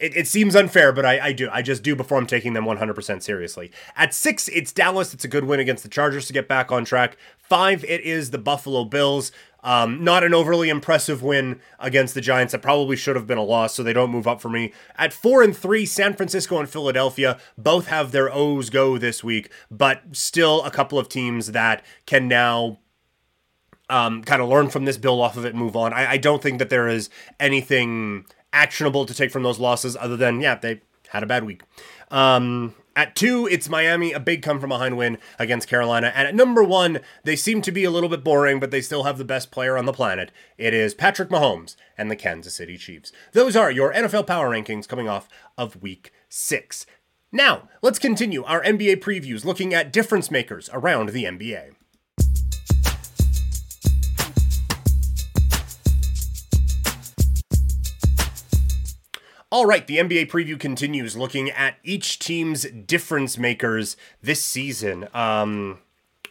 it, 0.01 0.17
it 0.17 0.27
seems 0.27 0.57
unfair, 0.57 0.93
but 0.93 1.05
I, 1.05 1.27
I 1.27 1.33
do. 1.33 1.49
I 1.53 1.63
just 1.63 1.83
do 1.83 1.95
before 1.95 2.19
I'm 2.19 2.27
taking 2.27 2.55
them 2.55 2.65
100% 2.65 3.23
seriously. 3.23 3.71
At 3.95 4.15
six, 4.15 4.49
it's 4.49 4.73
Dallas. 4.73 5.13
It's 5.13 5.25
a 5.25 5.29
good 5.29 5.45
win 5.45 5.61
against 5.61 5.83
the 5.83 5.89
Chargers 5.89 6.27
to 6.27 6.33
get 6.33 6.49
back 6.49 6.73
on 6.73 6.85
track. 6.85 7.17
Five, 7.39 7.85
it 7.85 8.01
is 8.01 8.31
the 8.31 8.39
Buffalo 8.39 8.85
Bills. 8.85 9.31
Um, 9.63 10.03
not 10.03 10.25
an 10.25 10.33
overly 10.33 10.71
impressive 10.71 11.23
win 11.23 11.61
against 11.79 12.15
the 12.15 12.23
Giants. 12.23 12.53
That 12.53 12.63
probably 12.63 12.97
should 12.97 13.15
have 13.15 13.27
been 13.27 13.37
a 13.37 13.43
loss, 13.45 13.75
so 13.75 13.83
they 13.83 13.93
don't 13.93 14.11
move 14.11 14.27
up 14.27 14.41
for 14.41 14.49
me. 14.49 14.73
At 14.97 15.13
four 15.13 15.43
and 15.43 15.55
three, 15.55 15.85
San 15.85 16.15
Francisco 16.15 16.59
and 16.59 16.69
Philadelphia 16.69 17.39
both 17.59 17.89
have 17.89 18.11
their 18.11 18.33
O's 18.33 18.71
go 18.71 18.97
this 18.97 19.23
week, 19.23 19.51
but 19.71 20.03
still 20.13 20.65
a 20.65 20.71
couple 20.71 20.99
of 20.99 21.11
teams 21.11 21.53
that 21.53 21.85
can 22.07 22.27
now 22.27 22.79
um, 23.91 24.23
kind 24.23 24.41
of 24.41 24.49
learn 24.49 24.71
from 24.71 24.87
this, 24.87 24.97
build 24.97 25.21
off 25.21 25.37
of 25.37 25.45
it, 25.45 25.55
move 25.55 25.77
on. 25.77 25.93
I, 25.93 26.13
I 26.13 26.17
don't 26.17 26.43
think 26.43 26.59
that 26.59 26.71
there 26.71 26.89
is 26.89 27.11
anything 27.39 28.25
actionable 28.53 29.07
to 29.07 29.15
take 29.15 29.31
from 29.31 29.43
those 29.43 29.59
losses 29.59 29.97
other 29.97 30.17
than, 30.17 30.41
yeah, 30.41 30.55
they 30.55 30.81
had 31.09 31.23
a 31.23 31.27
bad 31.27 31.45
week. 31.45 31.63
Um, 32.11 32.75
at 32.97 33.15
two, 33.15 33.47
it's 33.47 33.69
Miami, 33.69 34.13
a 34.13 34.21
big 34.21 34.43
come 34.43 34.61
from 34.61 34.71
behind 34.71 34.97
win 34.97 35.19
against 35.39 35.69
Carolina. 35.69 36.13
And 36.15 36.27
at 36.27 36.35
number 36.35 36.63
one, 36.63 37.01
they 37.25 37.37
seem 37.37 37.63
to 37.63 37.73
be 37.73 37.85
a 37.85 37.91
little 37.91 38.09
bit 38.09 38.25
boring, 38.25 38.61
but 38.61 38.71
they 38.71 38.81
still 38.81 39.05
have 39.05 39.17
the 39.17 39.25
best 39.25 39.51
player 39.51 39.79
on 39.79 39.87
the 39.87 39.93
planet. 39.93 40.33
It 40.59 40.75
is 40.75 40.93
Patrick 40.93 41.29
Mahomes 41.29 41.77
and 41.97 42.11
the 42.11 42.17
Kansas 42.17 42.55
City 42.55 42.77
Chiefs. 42.77 43.13
Those 43.33 43.57
are 43.57 43.71
your 43.71 43.93
NFL 43.93 44.27
power 44.27 44.51
rankings 44.51 44.89
coming 44.89 45.09
off 45.09 45.29
of 45.57 45.81
week 45.81 46.13
six. 46.29 46.85
Now, 47.33 47.69
let's 47.81 48.01
continue 48.01 48.43
our 48.43 48.63
NBA 48.63 48.97
previews 48.97 49.45
looking 49.45 49.73
at 49.73 49.93
difference 49.93 50.31
makers 50.31 50.69
around 50.73 51.11
the 51.11 51.25
NBA. 51.25 51.75
All 59.53 59.67
right, 59.67 59.85
the 59.85 59.97
NBA 59.97 60.31
preview 60.31 60.61
continues 60.61 61.17
looking 61.17 61.51
at 61.51 61.75
each 61.83 62.21
team's 62.21 62.63
difference 62.63 63.37
makers 63.37 63.97
this 64.23 64.41
season. 64.45 65.09
Um, 65.13 65.79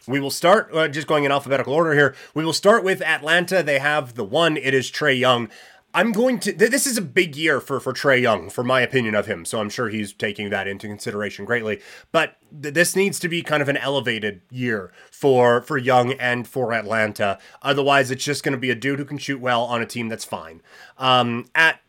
we 0.08 0.20
will 0.20 0.30
start 0.30 0.70
uh, 0.72 0.88
just 0.88 1.06
going 1.06 1.24
in 1.24 1.30
alphabetical 1.30 1.74
order 1.74 1.92
here. 1.92 2.14
We 2.32 2.46
will 2.46 2.54
start 2.54 2.82
with 2.82 3.02
Atlanta. 3.02 3.62
They 3.62 3.78
have 3.78 4.14
the 4.14 4.24
one. 4.24 4.56
It 4.56 4.72
is 4.72 4.90
Trae 4.90 5.18
Young. 5.18 5.50
I'm 5.92 6.12
going 6.12 6.38
to. 6.40 6.52
Th- 6.54 6.70
this 6.70 6.86
is 6.86 6.96
a 6.96 7.02
big 7.02 7.36
year 7.36 7.60
for 7.60 7.78
for 7.78 7.92
Trae 7.92 8.22
Young, 8.22 8.48
for 8.48 8.64
my 8.64 8.80
opinion 8.80 9.14
of 9.14 9.26
him. 9.26 9.44
So 9.44 9.60
I'm 9.60 9.68
sure 9.68 9.90
he's 9.90 10.14
taking 10.14 10.48
that 10.48 10.66
into 10.66 10.88
consideration 10.88 11.44
greatly. 11.44 11.82
But 12.12 12.38
th- 12.62 12.72
this 12.72 12.96
needs 12.96 13.18
to 13.18 13.28
be 13.28 13.42
kind 13.42 13.60
of 13.60 13.68
an 13.68 13.76
elevated 13.76 14.40
year 14.50 14.92
for 15.10 15.60
for 15.60 15.76
Young 15.76 16.12
and 16.12 16.48
for 16.48 16.72
Atlanta. 16.72 17.38
Otherwise, 17.60 18.10
it's 18.10 18.24
just 18.24 18.44
going 18.44 18.54
to 18.54 18.58
be 18.58 18.70
a 18.70 18.74
dude 18.74 18.98
who 18.98 19.04
can 19.04 19.18
shoot 19.18 19.42
well 19.42 19.64
on 19.64 19.82
a 19.82 19.86
team 19.86 20.08
that's 20.08 20.24
fine. 20.24 20.62
Um, 20.96 21.44
at 21.54 21.80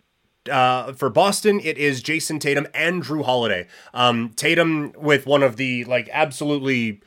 uh, 0.49 0.93
for 0.93 1.09
Boston, 1.09 1.59
it 1.63 1.77
is 1.77 2.01
Jayson 2.01 2.39
Tatum 2.39 2.67
and 2.73 3.03
Jrue 3.03 3.25
Holiday. 3.25 3.67
Um, 3.93 4.33
Tatum 4.35 4.93
with 4.97 5.25
one 5.25 5.43
of 5.43 5.57
the 5.57 5.83
like 5.85 6.09
absolutely 6.11 7.01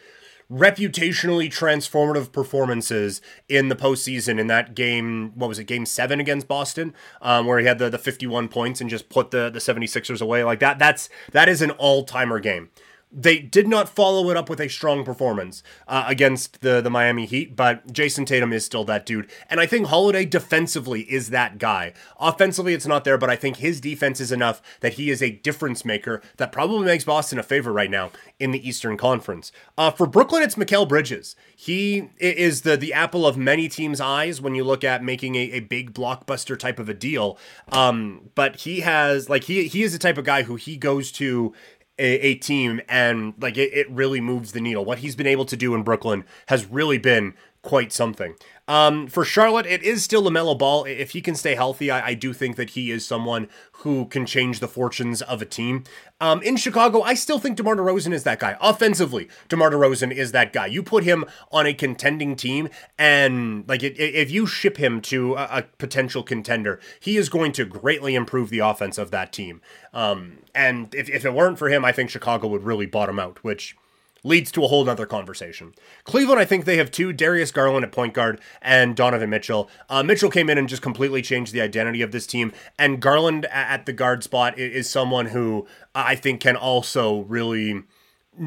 reputationally 0.51 1.47
transformative 1.47 2.31
performances 2.31 3.21
in 3.49 3.69
the 3.69 3.77
postseason 3.77 4.39
in 4.39 4.47
that 4.49 4.75
game. 4.75 5.33
What 5.35 5.49
was 5.49 5.59
it, 5.59 5.65
game 5.65 5.87
seven 5.87 6.21
against 6.21 6.47
Boston, 6.47 6.95
um, 7.23 7.47
where 7.47 7.59
he 7.59 7.67
had 7.67 7.79
the, 7.79 7.91
the 7.91 7.99
51 7.99 8.49
points 8.49 8.81
and 8.81 8.91
just 8.91 9.09
put 9.09 9.31
the, 9.31 9.51
the 9.51 9.59
76ers 9.59 10.21
away 10.21 10.45
like 10.45 10.61
that. 10.61 10.79
That's 10.79 11.09
that 11.33 11.49
is 11.49 11.63
an 11.63 11.71
all 11.73 12.05
timer 12.05 12.41
game 12.41 12.71
they 13.15 13.39
did 13.39 13.69
not 13.69 13.89
follow 13.89 14.29
it 14.31 14.37
up 14.37 14.51
with 14.51 14.61
a 14.61 14.69
strong 14.69 15.05
performance 15.05 15.63
uh, 15.87 16.05
against 16.07 16.61
the 16.61 16.81
the 16.81 16.91
Miami 16.91 17.27
Heat, 17.27 17.55
but 17.55 17.93
Jayson 17.93 18.27
Tatum 18.27 18.53
is 18.53 18.65
still 18.65 18.85
that 18.85 19.07
dude, 19.07 19.31
and 19.49 19.61
I 19.61 19.67
think 19.67 19.87
Holiday 19.87 20.25
defensively 20.25 21.03
is 21.03 21.31
that 21.31 21.59
guy. 21.59 21.93
Offensively, 22.19 22.75
it's 22.75 22.87
not 22.87 23.05
there, 23.05 23.17
but 23.19 23.31
I 23.31 23.37
think 23.37 23.59
his 23.59 23.81
defense 23.81 24.21
is 24.21 24.33
enough 24.33 24.61
that 24.81 24.95
he 24.95 25.11
is 25.11 25.23
a 25.23 25.31
difference 25.31 25.85
maker 25.85 26.21
that 26.39 26.53
probably 26.53 26.87
makes 26.87 27.05
Boston 27.05 27.39
a 27.39 27.43
favor 27.43 27.73
right 27.73 27.91
now 27.91 28.11
in 28.39 28.51
the 28.51 28.69
Eastern 28.69 28.97
Conference. 28.97 29.53
Uh, 29.79 29.91
for 29.91 30.07
Brooklyn, 30.07 30.43
it's 30.43 30.57
Mikal 30.57 30.89
Bridges. 30.89 31.37
He 31.55 32.11
is 32.19 32.63
the 32.63 32.77
the 32.77 32.93
apple 32.93 33.27
of 33.27 33.37
many 33.37 33.69
teams' 33.69 34.01
eyes 34.01 34.41
when 34.41 34.55
you 34.55 34.65
look 34.65 34.83
at 34.83 35.05
making 35.05 35.37
a, 35.37 35.53
a 35.53 35.61
big 35.61 35.95
blockbuster 35.95 36.59
type 36.59 36.79
of 36.79 36.89
a 36.89 36.95
deal. 36.95 37.39
Um, 37.71 38.31
but 38.35 38.57
he 38.57 38.81
has 38.81 39.29
like 39.29 39.45
he 39.45 39.69
he 39.69 39.83
is 39.83 39.93
the 39.93 39.99
type 39.99 40.19
of 40.19 40.25
guy 40.25 40.43
who 40.43 40.57
he 40.57 40.77
goes 40.77 41.13
to 41.13 41.55
a, 41.99 42.05
a 42.05 42.35
team 42.35 42.81
and 42.89 43.35
like 43.41 43.57
it, 43.57 43.73
it 43.73 43.91
really 43.91 44.21
moves 44.21 44.53
the 44.53 44.61
needle. 44.61 44.85
What 44.85 44.99
he's 44.99 45.17
been 45.17 45.27
able 45.27 45.45
to 45.47 45.57
do 45.57 45.75
in 45.75 45.83
Brooklyn 45.83 46.25
has 46.47 46.67
really 46.67 46.99
been 46.99 47.35
quite 47.65 47.93
something. 47.93 48.35
Um, 48.69 49.09
for 49.09 49.25
Charlotte, 49.25 49.67
it 49.67 49.83
is 49.83 50.05
still 50.05 50.23
LaMelo 50.23 50.57
Ball. 50.57 50.85
If 50.85 51.11
he 51.11 51.21
can 51.21 51.35
stay 51.35 51.55
healthy, 51.55 51.91
I, 51.91 52.09
I, 52.09 52.15
do 52.15 52.33
think 52.33 52.57
that 52.57 52.71
he 52.71 52.91
is 52.91 53.05
someone 53.05 53.49
who 53.73 54.07
can 54.07 54.25
change 54.25 54.61
the 54.61 54.69
fortunes 54.69 55.21
of 55.21 55.43
a 55.43 55.45
team. 55.45 55.85
Um, 56.21 56.43
in 56.43 56.57
Chicago, 56.57 57.03
I 57.03 57.15
still 57.15 57.39
think 57.39 57.57
DeMar 57.57 57.77
DeRozan 57.77 58.13
is 58.13 58.25
that 58.25 58.39
guy. 58.39 58.57
Offensively, 58.63 59.29
DeMar 59.49 59.71
DeRozan 59.71 60.13
is 60.13 60.33
that 60.33 60.53
guy. 60.53 60.67
You 60.67 60.83
put 60.83 61.05
him 61.05 61.27
on 61.53 61.67
a 61.67 61.75
contending 61.75 62.37
team, 62.37 62.69
and 62.99 63.69
like 63.69 63.83
it, 63.83 63.99
if 63.99 64.31
you 64.31 64.47
ship 64.47 64.79
him 64.79 65.03
to 65.03 65.35
a, 65.35 65.49
a, 65.51 65.63
potential 65.77 66.23
contender, 66.23 66.81
he 67.01 67.17
is 67.17 67.29
going 67.29 67.53
to 67.53 67.67
greatly 67.67 68.15
improve 68.15 68.49
the 68.49 68.61
offense 68.61 68.97
of 68.97 69.11
that 69.11 69.33
team. 69.33 69.61
Um, 69.93 70.39
and 70.55 70.95
if, 70.95 71.11
if 71.11 71.27
it 71.27 71.35
weren't 71.35 71.59
for 71.59 71.69
him, 71.69 71.85
I 71.85 71.93
think 71.93 72.09
Chicago 72.09 72.49
would 72.49 72.65
really 72.65 72.87
bottom 72.87 73.19
out, 73.19 73.45
which 73.45 73.77
leads 74.25 74.51
to 74.51 74.65
a 74.65 74.67
whole 74.67 74.85
nother 74.85 75.07
conversation. 75.07 75.75
Cleveland, 76.03 76.41
I 76.41 76.45
think 76.45 76.65
they 76.65 76.79
have 76.79 76.91
two 76.91 77.13
Darius 77.13 77.53
Garland 77.53 77.85
at 77.85 77.93
point 77.93 78.15
guard 78.15 78.41
and 78.61 78.97
Donovan 78.97 79.31
Mitchell. 79.31 79.71
Uh, 79.89 80.03
Mitchell 80.03 80.31
came 80.31 80.51
in 80.51 80.59
and 80.59 80.69
just 80.69 80.83
completely 80.83 81.23
changed 81.23 81.53
the 81.53 81.61
identity 81.61 82.03
of 82.03 82.11
this 82.11 82.27
team, 82.27 82.53
and 82.79 83.01
Garland 83.01 83.45
at 83.47 83.87
the 83.87 83.93
guard 83.93 84.25
spot 84.25 84.59
is 84.59 84.91
someone 84.91 85.27
who 85.27 85.67
I 85.95 86.17
think 86.17 86.41
can 86.41 86.57
also 86.57 87.21
really 87.21 87.85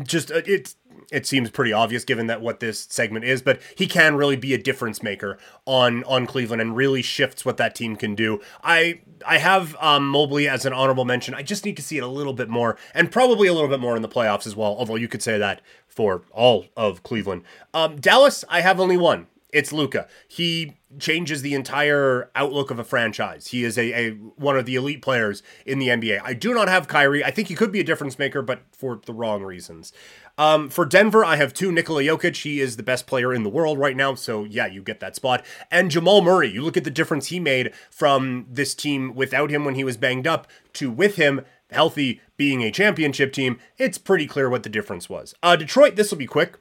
just 0.03 0.31
uh, 0.31 0.41
it's 0.45 0.75
it 1.11 1.25
seems 1.25 1.49
pretty 1.49 1.73
obvious 1.73 2.03
given 2.03 2.27
that 2.27 2.41
what 2.41 2.59
this 2.59 2.87
segment 2.89 3.25
is, 3.25 3.41
but 3.41 3.61
he 3.75 3.87
can 3.87 4.15
really 4.15 4.35
be 4.35 4.53
a 4.53 4.57
difference 4.57 5.01
maker 5.01 5.37
on 5.65 6.03
on 6.03 6.25
Cleveland 6.25 6.61
and 6.61 6.75
really 6.75 7.01
shifts 7.01 7.45
what 7.45 7.57
that 7.57 7.75
team 7.75 7.95
can 7.95 8.15
do. 8.15 8.41
I 8.63 9.01
I 9.25 9.37
have 9.37 9.75
um, 9.79 10.07
Mobley 10.07 10.47
as 10.47 10.65
an 10.65 10.73
honorable 10.73 11.05
mention. 11.05 11.33
I 11.33 11.43
just 11.43 11.65
need 11.65 11.77
to 11.77 11.83
see 11.83 11.97
it 11.97 12.03
a 12.03 12.07
little 12.07 12.33
bit 12.33 12.49
more, 12.49 12.77
and 12.93 13.11
probably 13.11 13.47
a 13.47 13.53
little 13.53 13.69
bit 13.69 13.79
more 13.79 13.95
in 13.95 14.01
the 14.01 14.09
playoffs 14.09 14.47
as 14.47 14.55
well. 14.55 14.75
Although 14.77 14.95
you 14.95 15.07
could 15.07 15.23
say 15.23 15.37
that 15.37 15.61
for 15.87 16.21
all 16.31 16.65
of 16.75 17.03
Cleveland. 17.03 17.43
Um, 17.73 17.99
Dallas, 17.99 18.45
I 18.49 18.61
have 18.61 18.79
only 18.79 18.97
one. 18.97 19.27
It's 19.53 19.71
Luka. 19.71 20.07
He 20.27 20.77
changes 20.99 21.41
the 21.41 21.53
entire 21.53 22.29
outlook 22.35 22.69
of 22.69 22.79
a 22.79 22.83
franchise. 22.83 23.47
He 23.47 23.63
is 23.63 23.77
a, 23.77 23.93
a 23.93 24.11
one 24.11 24.57
of 24.57 24.65
the 24.65 24.75
elite 24.75 25.01
players 25.01 25.41
in 25.65 25.79
the 25.79 25.87
NBA. 25.87 26.19
I 26.23 26.33
do 26.33 26.53
not 26.53 26.67
have 26.67 26.87
Kyrie. 26.87 27.23
I 27.23 27.31
think 27.31 27.47
he 27.47 27.55
could 27.55 27.71
be 27.71 27.79
a 27.79 27.83
difference 27.83 28.19
maker, 28.19 28.41
but 28.41 28.61
for 28.71 28.99
the 29.05 29.13
wrong 29.13 29.43
reasons. 29.43 29.93
Um, 30.37 30.69
for 30.69 30.85
Denver, 30.85 31.23
I 31.23 31.37
have 31.37 31.53
two 31.53 31.71
Nikola 31.71 32.03
Jokic. 32.03 32.43
He 32.43 32.59
is 32.59 32.75
the 32.75 32.83
best 32.83 33.07
player 33.07 33.33
in 33.33 33.43
the 33.43 33.49
world 33.49 33.79
right 33.79 33.95
now, 33.95 34.15
so 34.15 34.43
yeah, 34.43 34.67
you 34.67 34.83
get 34.83 34.99
that 34.99 35.15
spot. 35.15 35.45
And 35.71 35.89
Jamal 35.89 36.21
Murray. 36.21 36.49
You 36.49 36.61
look 36.61 36.77
at 36.77 36.83
the 36.83 36.91
difference 36.91 37.27
he 37.27 37.39
made 37.39 37.73
from 37.89 38.45
this 38.49 38.75
team 38.75 39.15
without 39.15 39.49
him 39.49 39.63
when 39.63 39.75
he 39.75 39.83
was 39.83 39.97
banged 39.97 40.27
up 40.27 40.47
to 40.73 40.91
with 40.91 41.15
him 41.15 41.41
healthy 41.71 42.21
being 42.35 42.63
a 42.63 42.71
championship 42.71 43.33
team. 43.33 43.59
It's 43.77 43.97
pretty 43.97 44.27
clear 44.27 44.49
what 44.49 44.63
the 44.63 44.69
difference 44.69 45.09
was. 45.09 45.33
Uh, 45.41 45.55
Detroit, 45.55 45.95
this 45.95 46.11
will 46.11 46.17
be 46.17 46.27
quick. 46.27 46.57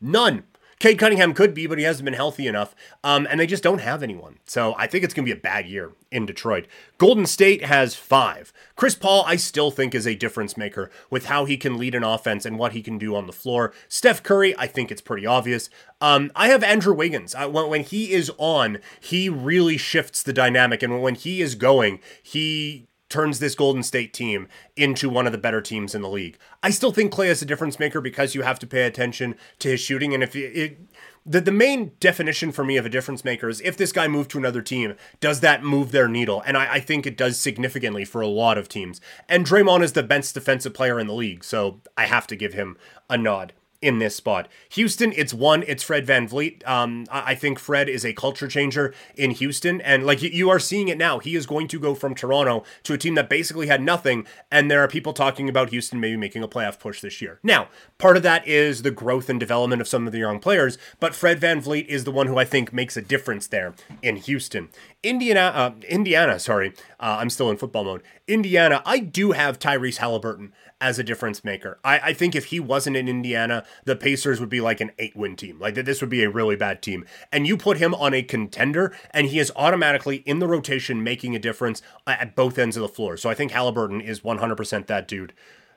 None. 0.00 0.44
Cade 0.82 0.98
Cunningham 0.98 1.32
could 1.32 1.54
be, 1.54 1.68
but 1.68 1.78
he 1.78 1.84
hasn't 1.84 2.04
been 2.04 2.12
healthy 2.12 2.48
enough. 2.48 2.74
Um, 3.04 3.24
and 3.30 3.38
they 3.38 3.46
just 3.46 3.62
don't 3.62 3.78
have 3.78 4.02
anyone. 4.02 4.40
So 4.46 4.74
I 4.76 4.88
think 4.88 5.04
it's 5.04 5.14
going 5.14 5.24
to 5.24 5.32
be 5.32 5.38
a 5.38 5.40
bad 5.40 5.68
year 5.68 5.92
in 6.10 6.26
Detroit. 6.26 6.66
Golden 6.98 7.24
State 7.24 7.64
has 7.64 7.94
five. 7.94 8.52
Chris 8.74 8.96
Paul, 8.96 9.22
I 9.24 9.36
still 9.36 9.70
think, 9.70 9.94
is 9.94 10.08
a 10.08 10.16
difference 10.16 10.56
maker 10.56 10.90
with 11.08 11.26
how 11.26 11.44
he 11.44 11.56
can 11.56 11.78
lead 11.78 11.94
an 11.94 12.02
offense 12.02 12.44
and 12.44 12.58
what 12.58 12.72
he 12.72 12.82
can 12.82 12.98
do 12.98 13.14
on 13.14 13.28
the 13.28 13.32
floor. 13.32 13.72
Steph 13.86 14.24
Curry, 14.24 14.58
I 14.58 14.66
think 14.66 14.90
it's 14.90 15.00
pretty 15.00 15.24
obvious. 15.24 15.70
Um, 16.00 16.32
I 16.34 16.48
have 16.48 16.64
Andrew 16.64 16.94
Wiggins. 16.94 17.32
Uh, 17.32 17.48
when, 17.48 17.68
when 17.68 17.84
he 17.84 18.10
is 18.10 18.32
on, 18.36 18.78
he 18.98 19.28
really 19.28 19.76
shifts 19.76 20.20
the 20.20 20.32
dynamic. 20.32 20.82
And 20.82 21.00
when 21.00 21.14
he 21.14 21.40
is 21.40 21.54
going, 21.54 22.00
he 22.20 22.88
turns 23.12 23.38
this 23.38 23.54
Golden 23.54 23.82
State 23.82 24.12
team 24.12 24.48
into 24.74 25.08
one 25.08 25.26
of 25.26 25.32
the 25.32 25.38
better 25.38 25.60
teams 25.60 25.94
in 25.94 26.02
the 26.02 26.08
league. 26.08 26.38
I 26.62 26.70
still 26.70 26.92
think 26.92 27.12
Clay 27.12 27.28
is 27.28 27.42
a 27.42 27.46
difference 27.46 27.78
maker 27.78 28.00
because 28.00 28.34
you 28.34 28.42
have 28.42 28.58
to 28.60 28.66
pay 28.66 28.84
attention 28.84 29.36
to 29.58 29.68
his 29.68 29.80
shooting. 29.80 30.14
And 30.14 30.22
if 30.22 30.34
it, 30.34 30.56
it 30.56 30.78
the, 31.24 31.40
the 31.40 31.52
main 31.52 31.92
definition 32.00 32.50
for 32.50 32.64
me 32.64 32.76
of 32.76 32.86
a 32.86 32.88
difference 32.88 33.24
maker 33.24 33.48
is 33.48 33.60
if 33.60 33.76
this 33.76 33.92
guy 33.92 34.08
moved 34.08 34.30
to 34.32 34.38
another 34.38 34.62
team, 34.62 34.94
does 35.20 35.40
that 35.40 35.62
move 35.62 35.92
their 35.92 36.08
needle? 36.08 36.42
And 36.46 36.56
I, 36.56 36.74
I 36.74 36.80
think 36.80 37.06
it 37.06 37.16
does 37.16 37.38
significantly 37.38 38.04
for 38.04 38.20
a 38.20 38.26
lot 38.26 38.58
of 38.58 38.68
teams. 38.68 39.00
And 39.28 39.46
Draymond 39.46 39.82
is 39.82 39.92
the 39.92 40.02
best 40.02 40.34
defensive 40.34 40.74
player 40.74 40.98
in 40.98 41.06
the 41.06 41.14
league, 41.14 41.44
so 41.44 41.80
I 41.96 42.06
have 42.06 42.26
to 42.28 42.36
give 42.36 42.54
him 42.54 42.76
a 43.08 43.18
nod 43.18 43.52
in 43.82 43.98
this 43.98 44.16
spot. 44.16 44.48
Houston, 44.70 45.12
it's 45.14 45.32
one, 45.32 45.64
it's 45.66 45.82
Fred 45.82 46.06
VanVleet. 46.06 46.66
Um, 46.66 47.06
I 47.10 47.34
think 47.34 47.58
Fred 47.58 47.88
is 47.88 48.04
a 48.04 48.12
culture 48.12 48.48
changer 48.48 48.94
in 49.16 49.30
Houston. 49.32 49.80
And 49.80 50.04
like 50.04 50.22
you 50.22 50.50
are 50.50 50.58
seeing 50.58 50.88
it 50.88 50.98
now, 50.98 51.18
he 51.18 51.36
is 51.36 51.46
going 51.46 51.68
to 51.68 51.78
go 51.78 51.94
from 51.94 52.14
Toronto 52.14 52.64
to 52.84 52.94
a 52.94 52.98
team 52.98 53.14
that 53.14 53.28
basically 53.28 53.66
had 53.66 53.82
nothing. 53.82 54.26
And 54.50 54.70
there 54.70 54.82
are 54.82 54.88
people 54.88 55.12
talking 55.12 55.48
about 55.48 55.70
Houston 55.70 56.00
maybe 56.00 56.16
making 56.16 56.42
a 56.42 56.48
playoff 56.48 56.78
push 56.80 57.00
this 57.00 57.22
year. 57.22 57.38
Now, 57.42 57.68
part 57.98 58.16
of 58.16 58.22
that 58.24 58.46
is 58.46 58.82
the 58.82 58.90
growth 58.90 59.28
and 59.28 59.38
development 59.38 59.80
of 59.80 59.88
some 59.88 60.06
of 60.06 60.12
the 60.12 60.18
young 60.18 60.40
players, 60.40 60.76
but 60.98 61.14
Fred 61.14 61.38
Van 61.38 61.52
VanVleet 61.52 61.86
is 61.86 62.04
the 62.04 62.10
one 62.10 62.26
who 62.26 62.38
I 62.38 62.44
think 62.44 62.72
makes 62.72 62.96
a 62.96 63.02
difference 63.02 63.46
there 63.46 63.74
in 64.02 64.16
Houston. 64.16 64.68
Indiana, 65.02 65.52
uh, 65.54 65.72
Indiana, 65.88 66.38
sorry, 66.38 66.72
uh, 67.00 67.18
I'm 67.20 67.30
still 67.30 67.50
in 67.50 67.56
football 67.56 67.84
mode. 67.84 68.02
Indiana, 68.26 68.82
I 68.86 69.00
do 69.00 69.32
have 69.32 69.58
Tyrese 69.58 69.96
Halliburton 69.96 70.52
as 70.82 70.98
a 70.98 71.04
difference 71.04 71.44
maker. 71.44 71.78
I, 71.84 71.98
I 72.00 72.12
think 72.12 72.34
if 72.34 72.46
he 72.46 72.58
wasn't 72.58 72.96
in 72.96 73.08
Indiana, 73.08 73.64
the 73.84 73.94
Pacers 73.94 74.40
would 74.40 74.48
be 74.48 74.60
like 74.60 74.80
an 74.80 74.90
eight 74.98 75.16
win 75.16 75.36
team. 75.36 75.58
Like 75.60 75.76
this 75.76 76.00
would 76.00 76.10
be 76.10 76.24
a 76.24 76.28
really 76.28 76.56
bad 76.56 76.82
team. 76.82 77.06
And 77.30 77.46
you 77.46 77.56
put 77.56 77.78
him 77.78 77.94
on 77.94 78.12
a 78.12 78.22
contender, 78.22 78.94
and 79.12 79.28
he 79.28 79.38
is 79.38 79.52
automatically 79.54 80.16
in 80.26 80.40
the 80.40 80.48
rotation 80.48 81.04
making 81.04 81.36
a 81.36 81.38
difference 81.38 81.80
uh, 82.06 82.16
at 82.18 82.34
both 82.34 82.58
ends 82.58 82.76
of 82.76 82.82
the 82.82 82.88
floor. 82.88 83.16
So 83.16 83.30
I 83.30 83.34
think 83.34 83.52
Halliburton 83.52 84.00
is 84.00 84.20
100% 84.20 84.86
that 84.88 85.06
dude. 85.06 85.32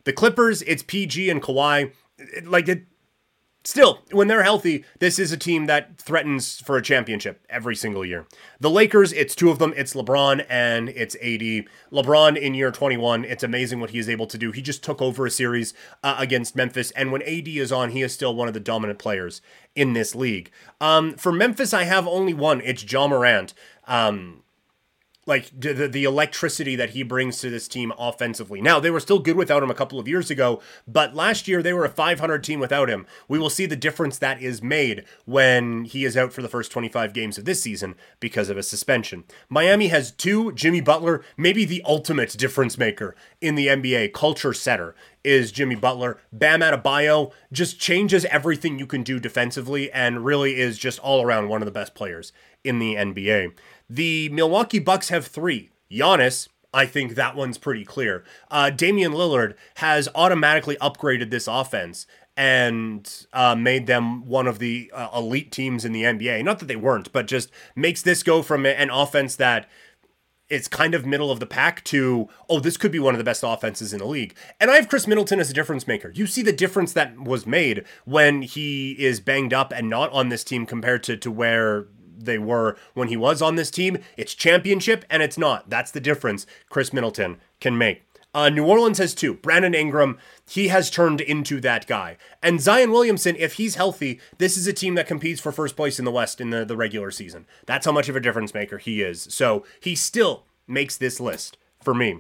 The 0.06 0.14
Clippers, 0.14 0.64
it's 0.64 0.84
PG 0.84 1.30
and 1.30 1.42
Kawhi. 1.42 1.94
Like 2.44 2.68
it, 2.68 2.86
Still, 3.66 4.02
when 4.12 4.28
they're 4.28 4.44
healthy, 4.44 4.86
this 5.00 5.18
is 5.18 5.32
a 5.32 5.38
team 5.38 5.66
that 5.66 5.98
threatens 5.98 6.62
for 6.62 6.78
a 6.78 6.84
championship 6.84 7.44
every 7.50 7.76
single 7.76 8.06
year. 8.06 8.28
The 8.60 8.70
Lakers, 8.70 9.12
it's 9.12 9.34
two 9.34 9.50
of 9.50 9.58
them. 9.58 9.74
It's 9.76 9.96
LeBron 9.96 10.46
and 10.48 10.90
it's 10.90 11.16
AD. 11.16 11.66
LeBron 11.92 12.38
in 12.38 12.54
year 12.54 12.70
21, 12.70 13.26
it's 13.26 13.44
amazing 13.44 13.80
what 13.80 13.90
he 13.90 13.98
is 13.98 14.08
able 14.08 14.28
to 14.28 14.38
do. 14.38 14.52
He 14.52 14.62
just 14.62 14.84
took 14.84 15.02
over 15.02 15.26
a 15.26 15.32
series 15.32 15.74
uh, 16.04 16.16
against 16.20 16.56
Memphis, 16.56 16.92
and 16.92 17.12
when 17.12 17.24
AD 17.24 17.48
is 17.48 17.72
on, 17.72 17.90
he 17.90 18.04
is 18.04 18.14
still 18.14 18.36
one 18.36 18.48
of 18.48 18.54
the 18.54 18.60
dominant 18.60 19.00
players 19.00 19.42
in 19.76 19.94
this 19.94 20.14
league. 20.14 20.52
Um, 20.80 21.16
for 21.16 21.32
Memphis, 21.32 21.74
I 21.74 21.86
have 21.86 22.08
only 22.08 22.36
one. 22.36 22.62
It's 22.62 22.90
Ja 22.90 23.08
Morant. 23.08 23.56
Um, 23.88 24.44
like 25.26 25.50
the, 25.58 25.88
the 25.88 26.04
electricity 26.04 26.76
that 26.76 26.92
he 26.92 27.02
brings 27.02 27.40
to 27.40 27.50
this 27.50 27.68
team 27.68 27.92
offensively. 27.98 28.62
Now, 28.62 28.80
they 28.80 28.92
were 28.92 29.00
still 29.00 29.20
good 29.20 29.36
without 29.36 29.64
him 29.64 29.72
a 29.72 29.76
couple 29.76 30.00
of 30.00 30.08
years 30.08 30.30
ago, 30.30 30.62
but 30.88 31.16
last 31.16 31.48
year 31.48 31.64
they 31.64 31.74
were 31.74 31.86
a 31.86 31.90
500 31.90 32.44
team 32.44 32.60
without 32.60 32.90
him. 32.90 33.08
We 33.28 33.40
will 33.40 33.50
see 33.50 33.66
the 33.66 33.76
difference 33.76 34.20
that 34.20 34.42
is 34.42 34.62
made 34.62 35.04
when 35.26 35.86
he 35.86 36.06
is 36.06 36.16
out 36.16 36.32
for 36.32 36.42
the 36.42 36.48
first 36.48 36.72
25 36.72 37.14
games 37.14 37.38
of 37.38 37.46
this 37.46 37.62
season 37.62 37.96
because 38.20 38.50
of 38.50 38.58
a 38.58 38.64
suspension. 38.64 39.24
Miami 39.50 39.88
has 39.88 40.12
two, 40.12 40.52
Jimmy 40.52 40.82
Butler, 40.82 41.24
maybe 41.38 41.66
the 41.66 41.82
ultimate 41.86 42.38
difference 42.38 42.78
maker 42.78 43.16
in 43.42 43.56
the 43.56 43.68
NBA, 43.68 44.14
culture 44.14 44.54
setter 44.54 44.96
is 45.24 45.52
Jimmy 45.52 45.76
Butler. 45.76 46.20
Bam 46.32 46.62
Adebayo 46.62 47.32
just 47.52 47.80
changes 47.80 48.26
everything 48.26 48.78
you 48.78 48.86
can 48.86 49.02
do 49.02 49.20
defensively 49.20 49.92
and 49.92 50.24
really 50.24 50.56
is 50.56 50.78
just 50.78 51.00
all 51.00 51.24
around 51.24 51.50
one 51.50 51.62
of 51.64 51.66
the 51.66 51.72
best 51.72 51.96
players 51.96 52.32
in 52.64 52.80
the 52.80 52.96
NBA. 52.96 53.54
The 53.90 54.30
Milwaukee 54.30 54.80
Bucks 54.80 55.10
have 55.10 55.28
three. 55.28 55.70
Giannis, 55.92 56.48
I 56.74 56.86
think 56.86 57.16
that 57.16 57.36
one's 57.36 57.58
pretty 57.58 57.86
clear. 57.86 58.24
Uh, 58.52 58.70
Damian 58.70 59.14
Lillard 59.14 59.56
has 59.76 60.10
automatically 60.16 60.76
upgraded 60.78 61.30
this 61.30 61.48
offense 61.48 62.06
and 62.36 63.26
uh, 63.32 63.56
made 63.56 63.88
them 63.88 64.26
one 64.26 64.46
of 64.46 64.60
the 64.60 64.92
uh, 64.94 65.10
elite 65.16 65.52
teams 65.52 65.86
in 65.86 65.94
the 65.94 66.04
NBA. 66.04 66.44
Not 66.44 66.60
that 66.60 66.66
they 66.66 66.76
weren't, 66.76 67.12
but 67.14 67.28
just 67.28 67.50
makes 67.76 68.02
this 68.02 68.24
go 68.24 68.42
from 68.42 68.66
an 68.66 68.90
offense 68.90 69.38
that 69.38 69.70
it's 70.50 70.68
kind 70.68 70.94
of 70.94 71.06
middle 71.06 71.32
of 71.32 71.40
the 71.40 71.46
pack 71.46 71.84
to 71.86 72.30
oh 72.50 72.60
this 72.60 72.78
could 72.78 72.92
be 72.92 73.00
one 73.00 73.16
of 73.16 73.18
the 73.18 73.24
best 73.24 73.44
offenses 73.44 73.94
in 73.94 74.00
the 74.00 74.06
league 74.06 74.36
and 74.60 74.70
i 74.70 74.76
have 74.76 74.88
Khris 74.88 75.08
Middleton 75.08 75.40
as 75.40 75.50
a 75.50 75.54
difference 75.54 75.88
maker 75.88 76.12
you 76.14 76.28
see 76.28 76.44
the 76.44 76.54
difference 76.54 76.94
that 76.94 77.20
was 77.20 77.48
made 77.48 77.84
when 78.06 78.44
he 78.44 78.92
is 78.92 79.20
banged 79.20 79.54
up 79.54 79.74
and 79.76 79.90
not 79.90 80.12
on 80.12 80.30
this 80.30 80.44
team 80.44 80.66
compared 80.66 81.02
to 81.04 81.18
to 81.18 81.32
where 81.32 81.88
they 82.26 82.38
were 82.38 82.78
when 82.94 83.08
he 83.08 83.18
was 83.18 83.42
on 83.42 83.56
this 83.56 83.72
team. 83.72 83.98
It's 84.18 84.34
championship 84.34 85.06
and 85.10 85.24
it's 85.24 85.38
not. 85.38 85.70
That's 85.70 85.92
the 85.92 86.02
difference 86.02 86.46
Khris 86.70 86.94
Middleton 86.94 87.38
can 87.60 87.78
make. 87.78 88.04
Uh, 88.36 88.50
New 88.50 88.66
Orleans 88.66 88.98
has 88.98 89.16
two. 89.16 89.36
Brandon 89.36 89.74
Ingram, 89.74 90.18
he 90.46 90.68
has 90.68 90.90
turned 90.90 91.22
into 91.22 91.62
that 91.62 91.88
guy. 91.88 92.18
And 92.44 92.60
Zion 92.60 92.92
Williamson, 92.92 93.38
if 93.40 93.54
he's 93.54 93.76
healthy, 93.76 94.20
this 94.40 94.58
is 94.58 94.68
a 94.68 94.74
team 94.74 94.96
that 94.96 95.08
competes 95.08 95.40
for 95.40 95.54
first 95.54 95.78
place 95.78 96.00
in 96.00 96.06
the 96.06 96.12
West 96.12 96.42
in 96.42 96.50
the, 96.50 96.66
the 96.66 96.76
regular 96.76 97.12
season. 97.12 97.46
That's 97.66 97.86
how 97.86 97.94
much 97.94 98.10
of 98.10 98.16
a 98.18 98.20
difference 98.20 98.54
maker 98.54 98.78
he 98.78 99.02
is. 99.02 99.26
So 99.30 99.66
he 99.80 99.96
still 99.96 100.44
makes 100.68 100.98
this 100.98 101.22
list 101.22 101.58
for 101.82 101.94
me. 101.94 102.20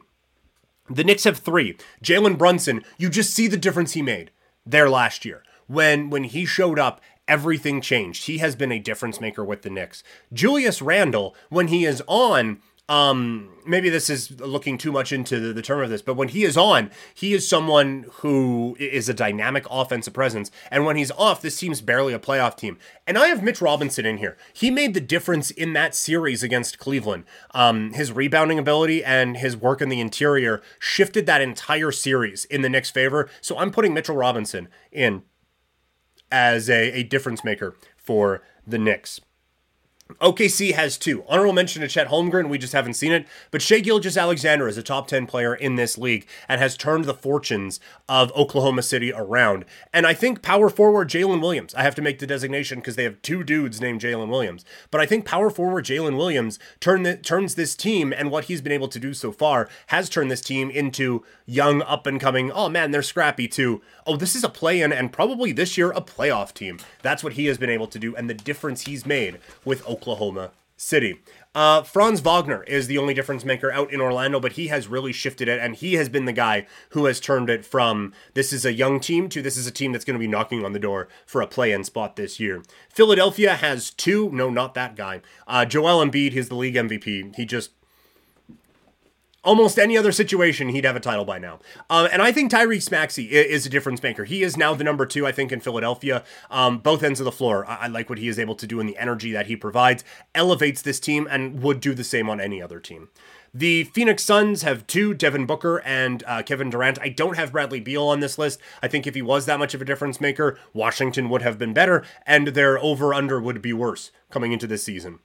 The 0.89 1.03
Knicks 1.03 1.25
have 1.25 1.39
three. 1.39 1.77
Jalen 2.01 2.37
Brunson, 2.37 2.85
you 2.97 3.09
just 3.09 3.33
see 3.33 3.47
the 3.47 3.57
difference 3.57 3.91
he 3.91 4.01
made 4.01 4.31
there 4.65 4.89
last 4.89 5.25
year. 5.25 5.43
When 5.67 6.09
when 6.09 6.25
he 6.25 6.45
showed 6.45 6.79
up 6.79 7.01
everything 7.27 7.81
changed. 7.81 8.25
He 8.25 8.37
has 8.39 8.55
been 8.55 8.71
a 8.71 8.79
difference 8.79 9.19
maker 9.19 9.43
with 9.43 9.61
the 9.61 9.69
Knicks. 9.69 10.03
Julius 10.33 10.81
Randle, 10.81 11.35
when 11.49 11.67
he 11.67 11.85
is 11.85 12.01
on, 12.07 12.61
um, 12.87 13.49
maybe 13.65 13.89
this 13.89 14.11
is 14.11 14.39
looking 14.39 14.77
too 14.77 14.91
much 14.91 15.11
into 15.11 15.39
the, 15.39 15.53
the, 15.53 15.63
term 15.63 15.81
of 15.81 15.89
this, 15.89 16.03
but 16.03 16.15
when 16.15 16.27
he 16.27 16.43
is 16.43 16.55
on, 16.55 16.91
he 17.15 17.33
is 17.33 17.47
someone 17.47 18.05
who 18.17 18.77
is 18.79 19.09
a 19.09 19.13
dynamic 19.13 19.65
offensive 19.71 20.13
presence. 20.13 20.51
And 20.69 20.85
when 20.85 20.95
he's 20.95 21.09
off, 21.11 21.41
this 21.41 21.59
team's 21.59 21.81
barely 21.81 22.13
a 22.13 22.19
playoff 22.19 22.55
team. 22.55 22.77
And 23.07 23.17
I 23.17 23.27
have 23.27 23.41
Mitch 23.41 23.59
Robinson 23.59 24.05
in 24.05 24.17
here. 24.17 24.37
He 24.53 24.69
made 24.69 24.93
the 24.93 25.01
difference 25.01 25.49
in 25.49 25.73
that 25.73 25.95
series 25.95 26.43
against 26.43 26.77
Cleveland. 26.77 27.23
Um, 27.55 27.93
his 27.93 28.11
rebounding 28.11 28.59
ability 28.59 29.03
and 29.03 29.37
his 29.37 29.57
work 29.57 29.81
in 29.81 29.89
the 29.89 29.99
interior 29.99 30.61
shifted 30.77 31.25
that 31.25 31.41
entire 31.41 31.91
series 31.91 32.45
in 32.45 32.61
the 32.61 32.69
Knicks' 32.69 32.91
favor. 32.91 33.27
So 33.41 33.57
I'm 33.57 33.71
putting 33.71 33.95
Mitchell 33.95 34.15
Robinson 34.15 34.67
in 34.91 35.23
as 36.35 36.69
a, 36.69 36.91
a 36.91 37.03
difference 37.03 37.45
maker 37.45 37.77
for 37.95 38.43
the 38.67 38.77
Knicks. 38.77 39.21
OKC 40.21 40.73
has 40.73 40.99
two. 40.99 41.23
Honorable 41.27 41.51
mention 41.51 41.81
to 41.81 41.87
Chet 41.87 42.09
Holmgren, 42.09 42.47
we 42.47 42.59
just 42.59 42.73
haven't 42.73 42.93
seen 42.93 43.11
it. 43.11 43.25
But 43.49 43.63
Shai 43.63 43.79
Gilgeous-Alexander 43.79 44.67
is 44.67 44.77
a 44.77 44.83
top 44.83 45.07
10 45.07 45.25
player 45.25 45.55
in 45.55 45.77
this 45.77 45.97
league 45.97 46.27
and 46.47 46.61
has 46.61 46.77
turned 46.77 47.05
the 47.05 47.13
fortunes 47.15 47.79
of 48.07 48.31
Oklahoma 48.33 48.83
City 48.83 49.11
around. 49.11 49.65
And 49.91 50.05
I 50.05 50.13
think 50.13 50.43
power 50.43 50.69
forward 50.69 51.09
Jalen 51.09 51.41
Williams, 51.41 51.73
I 51.73 51.81
have 51.81 51.95
to 51.95 52.03
make 52.03 52.19
the 52.19 52.27
designation 52.27 52.77
because 52.77 52.95
they 52.95 53.03
have 53.03 53.19
two 53.23 53.43
dudes 53.43 53.81
named 53.81 53.99
Jalen 53.99 54.29
Williams. 54.29 54.63
But 54.91 55.01
I 55.01 55.07
think 55.07 55.25
power 55.25 55.49
forward 55.49 55.85
Jalen 55.85 56.17
Williams 56.17 56.59
turn 56.79 57.01
the, 57.01 57.17
turns 57.17 57.55
this 57.55 57.75
team 57.75 58.13
and 58.15 58.29
what 58.29 58.45
he's 58.45 58.61
been 58.61 58.71
able 58.71 58.89
to 58.89 58.99
do 58.99 59.11
so 59.11 59.31
far 59.31 59.67
has 59.87 60.07
turned 60.07 60.29
this 60.29 60.41
team 60.41 60.69
into 60.69 61.23
young, 61.47 61.81
up 61.81 62.05
and 62.05 62.21
coming, 62.21 62.51
oh 62.51 62.69
man, 62.69 62.91
they're 62.91 63.01
scrappy 63.01 63.47
too. 63.47 63.81
Oh, 64.05 64.17
this 64.17 64.35
is 64.35 64.43
a 64.43 64.49
play 64.49 64.81
in 64.81 64.93
and 64.93 65.11
probably 65.11 65.51
this 65.51 65.79
year 65.79 65.89
a 65.89 66.01
playoff 66.01 66.53
team. 66.53 66.77
That's 67.01 67.23
what 67.23 67.33
he 67.33 67.47
has 67.47 67.57
been 67.57 67.71
able 67.71 67.87
to 67.87 67.97
do 67.97 68.15
and 68.15 68.29
the 68.29 68.35
difference 68.35 68.81
he's 68.81 69.03
made 69.03 69.39
with 69.65 69.81
Oklahoma. 69.81 69.94
Oklahoma 69.95 70.51
City. 70.77 71.21
Uh, 71.53 71.81
Franz 71.83 72.19
Wagner 72.19 72.63
is 72.63 72.87
the 72.87 72.97
only 72.97 73.13
difference 73.13 73.45
maker 73.45 73.71
out 73.71 73.93
in 73.93 74.01
Orlando, 74.01 74.41
but 74.41 74.53
he 74.53 74.67
has 74.67 74.89
really 74.89 75.13
shifted 75.13 75.47
it, 75.47 75.57
and 75.57 75.73
he 75.73 75.93
has 75.93 76.09
been 76.09 76.25
the 76.25 76.33
guy 76.33 76.67
who 76.89 77.05
has 77.05 77.21
turned 77.21 77.49
it 77.49 77.65
from 77.65 78.11
this 78.33 78.51
is 78.51 78.65
a 78.65 78.73
young 78.73 78.99
team 78.99 79.29
to 79.29 79.41
this 79.41 79.55
is 79.55 79.65
a 79.65 79.71
team 79.71 79.93
that's 79.93 80.03
going 80.03 80.19
to 80.19 80.19
be 80.19 80.27
knocking 80.27 80.65
on 80.65 80.73
the 80.73 80.79
door 80.79 81.07
for 81.25 81.41
a 81.41 81.47
play 81.47 81.71
in 81.71 81.85
spot 81.85 82.17
this 82.17 82.41
year. 82.41 82.61
Philadelphia 82.89 83.55
has 83.55 83.89
two, 83.89 84.29
no, 84.31 84.49
not 84.49 84.73
that 84.73 84.97
guy. 84.97 85.21
Uh, 85.47 85.63
Joel 85.63 86.05
Embiid, 86.05 86.33
he's 86.33 86.49
the 86.49 86.55
league 86.55 86.75
MVP. 86.75 87.33
He 87.37 87.45
just 87.45 87.71
almost 89.45 89.79
any 89.79 89.97
other 89.97 90.11
situation, 90.11 90.69
he'd 90.69 90.85
have 90.85 90.95
a 90.95 90.99
title 90.99 91.23
by 91.23 91.39
now. 91.39 91.59
Um, 91.89 92.09
and 92.11 92.21
I 92.21 92.31
think 92.31 92.51
Tyrese 92.51 92.91
Maxey 92.91 93.25
is 93.25 93.65
a 93.65 93.69
difference 93.69 94.03
maker. 94.03 94.25
He 94.25 94.43
is 94.43 94.57
now 94.57 94.73
the 94.73 94.83
number 94.83 95.05
two, 95.05 95.25
I 95.25 95.31
think, 95.31 95.51
in 95.51 95.61
Philadelphia. 95.61 96.23
Um, 96.49 96.79
both 96.79 97.03
ends 97.03 97.19
of 97.19 97.25
the 97.25 97.31
floor. 97.31 97.65
I-, 97.65 97.75
I 97.75 97.87
like 97.87 98.09
what 98.09 98.19
he 98.19 98.27
is 98.27 98.39
able 98.39 98.55
to 98.55 98.67
do 98.67 98.79
and 98.79 98.89
the 98.89 98.97
energy 98.97 99.31
that 99.31 99.47
he 99.47 99.55
provides. 99.55 100.03
Elevates 100.33 100.81
this 100.81 100.99
team 100.99 101.27
and 101.29 101.61
would 101.61 101.79
do 101.79 101.93
the 101.93 102.03
same 102.03 102.29
on 102.29 102.41
any 102.41 102.61
other 102.61 102.79
team. 102.79 103.09
The 103.53 103.85
Phoenix 103.85 104.21
Suns 104.21 104.63
have 104.63 104.85
two, 104.85 105.13
Devin 105.13 105.45
Booker 105.45 105.81
and 105.85 106.25
uh, 106.27 106.43
Kevin 106.43 106.69
Durant. 106.69 106.99
I 106.99 107.07
don't 107.07 107.37
have 107.37 107.53
Bradley 107.53 107.79
Beal 107.79 108.03
on 108.03 108.19
this 108.19 108.37
list. 108.37 108.59
I 108.83 108.89
think 108.89 109.07
if 109.07 109.15
he 109.15 109.21
was 109.21 109.45
that 109.45 109.59
much 109.59 109.73
of 109.73 109.81
a 109.81 109.85
difference 109.85 110.19
maker, 110.19 110.59
Washington 110.73 111.29
would 111.29 111.41
have 111.41 111.57
been 111.57 111.73
better, 111.73 112.03
and 112.25 112.49
their 112.49 112.77
over 112.77 113.13
under 113.13 113.39
would 113.39 113.61
be 113.61 113.71
worse 113.71 114.11
coming 114.29 114.51
into 114.51 114.67
this 114.67 114.83
season. 114.83 115.19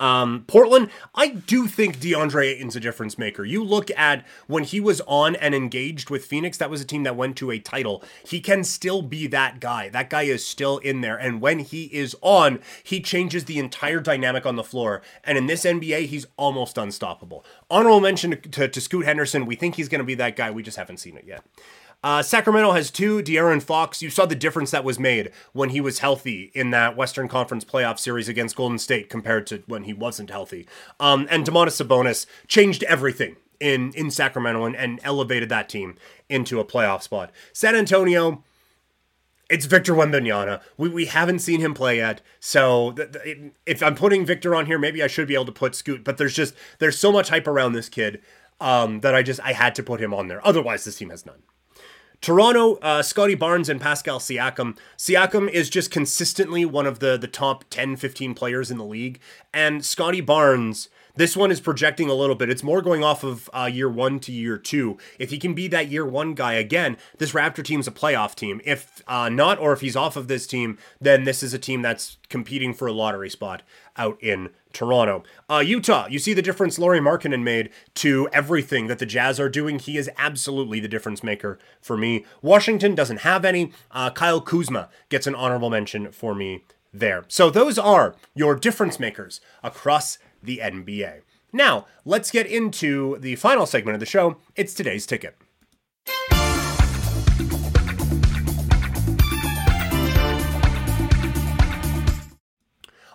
Um, 0.00 0.44
Portland, 0.46 0.90
I 1.14 1.28
do 1.28 1.66
think 1.66 1.98
DeAndre 1.98 2.46
Ayton's 2.46 2.74
a 2.74 2.80
difference 2.80 3.18
maker. 3.18 3.44
You 3.44 3.62
look 3.62 3.90
at 3.96 4.26
when 4.46 4.64
he 4.64 4.80
was 4.80 5.02
on 5.02 5.36
and 5.36 5.54
engaged 5.54 6.08
with 6.08 6.24
Phoenix, 6.24 6.56
that 6.56 6.70
was 6.70 6.80
a 6.80 6.86
team 6.86 7.02
that 7.02 7.16
went 7.16 7.36
to 7.36 7.50
a 7.50 7.58
title. 7.58 8.02
He 8.26 8.40
can 8.40 8.64
still 8.64 9.02
be 9.02 9.26
that 9.26 9.60
guy. 9.60 9.90
That 9.90 10.08
guy 10.08 10.22
is 10.22 10.44
still 10.44 10.78
in 10.78 11.02
there. 11.02 11.18
And 11.18 11.42
when 11.42 11.58
he 11.58 11.84
is 11.84 12.16
on, 12.22 12.60
he 12.82 13.00
changes 13.00 13.44
the 13.44 13.58
entire 13.58 14.00
dynamic 14.00 14.46
on 14.46 14.56
the 14.56 14.64
floor. 14.64 15.02
And 15.22 15.36
in 15.36 15.46
this 15.46 15.64
NBA, 15.64 16.06
he's 16.06 16.26
almost 16.38 16.78
unstoppable. 16.78 17.44
Honorable 17.70 18.00
mention 18.00 18.30
to, 18.30 18.36
to, 18.36 18.68
to 18.68 18.80
Scoot 18.80 19.04
Henderson. 19.04 19.44
We 19.44 19.54
think 19.54 19.74
he's 19.74 19.90
going 19.90 20.00
to 20.00 20.04
be 20.04 20.14
that 20.14 20.34
guy. 20.34 20.50
We 20.50 20.62
just 20.62 20.78
haven't 20.78 20.98
seen 20.98 21.18
it 21.18 21.26
yet. 21.26 21.44
Uh, 22.02 22.22
Sacramento 22.22 22.72
has 22.72 22.90
two. 22.90 23.22
De'Aaron 23.22 23.62
Fox, 23.62 24.00
you 24.00 24.10
saw 24.10 24.24
the 24.24 24.34
difference 24.34 24.70
that 24.70 24.84
was 24.84 24.98
made 24.98 25.32
when 25.52 25.70
he 25.70 25.80
was 25.80 25.98
healthy 25.98 26.50
in 26.54 26.70
that 26.70 26.96
Western 26.96 27.28
Conference 27.28 27.64
playoff 27.64 27.98
series 27.98 28.28
against 28.28 28.56
Golden 28.56 28.78
State 28.78 29.10
compared 29.10 29.46
to 29.48 29.62
when 29.66 29.84
he 29.84 29.92
wasn't 29.92 30.30
healthy. 30.30 30.66
Um, 30.98 31.26
and 31.30 31.46
Domantas 31.46 31.84
Sabonis 31.84 32.26
changed 32.48 32.82
everything 32.84 33.36
in 33.60 33.92
in 33.92 34.10
Sacramento 34.10 34.64
and, 34.64 34.74
and 34.74 35.00
elevated 35.02 35.50
that 35.50 35.68
team 35.68 35.96
into 36.28 36.58
a 36.58 36.64
playoff 36.64 37.02
spot. 37.02 37.30
San 37.52 37.76
Antonio, 37.76 38.42
it's 39.50 39.66
Victor 39.66 39.92
Wembanyama. 39.92 40.62
We, 40.78 40.88
we 40.88 41.06
haven't 41.06 41.40
seen 41.40 41.60
him 41.60 41.74
play 41.74 41.98
yet, 41.98 42.22
so 42.38 42.92
th- 42.92 43.12
th- 43.12 43.52
if 43.66 43.82
I'm 43.82 43.94
putting 43.94 44.24
Victor 44.24 44.54
on 44.54 44.64
here, 44.64 44.78
maybe 44.78 45.02
I 45.02 45.06
should 45.06 45.28
be 45.28 45.34
able 45.34 45.44
to 45.46 45.52
put 45.52 45.74
Scoot. 45.74 46.02
But 46.02 46.16
there's 46.16 46.34
just 46.34 46.54
there's 46.78 46.98
so 46.98 47.12
much 47.12 47.28
hype 47.28 47.46
around 47.46 47.74
this 47.74 47.90
kid 47.90 48.22
um, 48.58 49.00
that 49.00 49.14
I 49.14 49.22
just 49.22 49.40
I 49.40 49.52
had 49.52 49.74
to 49.74 49.82
put 49.82 50.00
him 50.00 50.14
on 50.14 50.28
there. 50.28 50.44
Otherwise, 50.46 50.84
this 50.84 50.96
team 50.96 51.10
has 51.10 51.26
none. 51.26 51.42
Toronto, 52.20 52.74
uh, 52.76 53.02
Scottie 53.02 53.34
Barnes 53.34 53.70
and 53.70 53.80
Pascal 53.80 54.18
Siakam. 54.18 54.76
Siakam 54.98 55.50
is 55.50 55.70
just 55.70 55.90
consistently 55.90 56.66
one 56.66 56.86
of 56.86 56.98
the, 56.98 57.16
the 57.16 57.26
top 57.26 57.64
10, 57.70 57.96
15 57.96 58.34
players 58.34 58.70
in 58.70 58.76
the 58.76 58.84
league. 58.84 59.20
And 59.54 59.84
Scottie 59.84 60.20
Barnes, 60.20 60.90
this 61.16 61.36
one 61.36 61.50
is 61.50 61.60
projecting 61.60 62.08
a 62.08 62.14
little 62.14 62.36
bit. 62.36 62.50
It's 62.50 62.62
more 62.62 62.82
going 62.82 63.04
off 63.04 63.24
of 63.24 63.48
uh, 63.52 63.70
year 63.72 63.88
one 63.88 64.20
to 64.20 64.32
year 64.32 64.56
two. 64.56 64.98
If 65.18 65.30
he 65.30 65.38
can 65.38 65.54
be 65.54 65.68
that 65.68 65.88
year 65.88 66.04
one 66.04 66.34
guy 66.34 66.54
again, 66.54 66.96
this 67.18 67.32
Raptor 67.32 67.64
team's 67.64 67.88
a 67.88 67.92
playoff 67.92 68.34
team. 68.34 68.60
If 68.64 69.02
uh, 69.06 69.28
not, 69.28 69.58
or 69.58 69.72
if 69.72 69.80
he's 69.80 69.96
off 69.96 70.16
of 70.16 70.28
this 70.28 70.46
team, 70.46 70.78
then 71.00 71.24
this 71.24 71.42
is 71.42 71.54
a 71.54 71.58
team 71.58 71.82
that's 71.82 72.18
competing 72.28 72.74
for 72.74 72.86
a 72.86 72.92
lottery 72.92 73.30
spot 73.30 73.62
out 73.96 74.22
in 74.22 74.50
Toronto. 74.72 75.24
Uh, 75.48 75.62
Utah, 75.64 76.06
you 76.08 76.18
see 76.18 76.32
the 76.32 76.42
difference 76.42 76.78
Lauri 76.78 77.00
Markkanen 77.00 77.42
made 77.42 77.70
to 77.96 78.28
everything 78.32 78.86
that 78.86 78.98
the 78.98 79.06
Jazz 79.06 79.40
are 79.40 79.48
doing. 79.48 79.78
He 79.78 79.96
is 79.96 80.10
absolutely 80.16 80.80
the 80.80 80.88
difference 80.88 81.22
maker 81.22 81.58
for 81.80 81.96
me. 81.96 82.24
Washington 82.40 82.94
doesn't 82.94 83.18
have 83.18 83.44
any. 83.44 83.72
Uh, 83.90 84.10
Kyle 84.10 84.40
Kuzma 84.40 84.88
gets 85.08 85.26
an 85.26 85.34
honorable 85.34 85.70
mention 85.70 86.12
for 86.12 86.34
me 86.34 86.64
there. 86.92 87.24
So 87.28 87.50
those 87.50 87.78
are 87.78 88.14
your 88.34 88.54
difference 88.54 88.98
makers 88.98 89.40
across 89.62 90.18
the 90.42 90.60
NBA. 90.62 91.22
Now, 91.52 91.86
let's 92.04 92.30
get 92.30 92.46
into 92.46 93.18
the 93.18 93.36
final 93.36 93.66
segment 93.66 93.94
of 93.94 94.00
the 94.00 94.06
show. 94.06 94.36
It's 94.56 94.74
today's 94.74 95.06
ticket. 95.06 95.36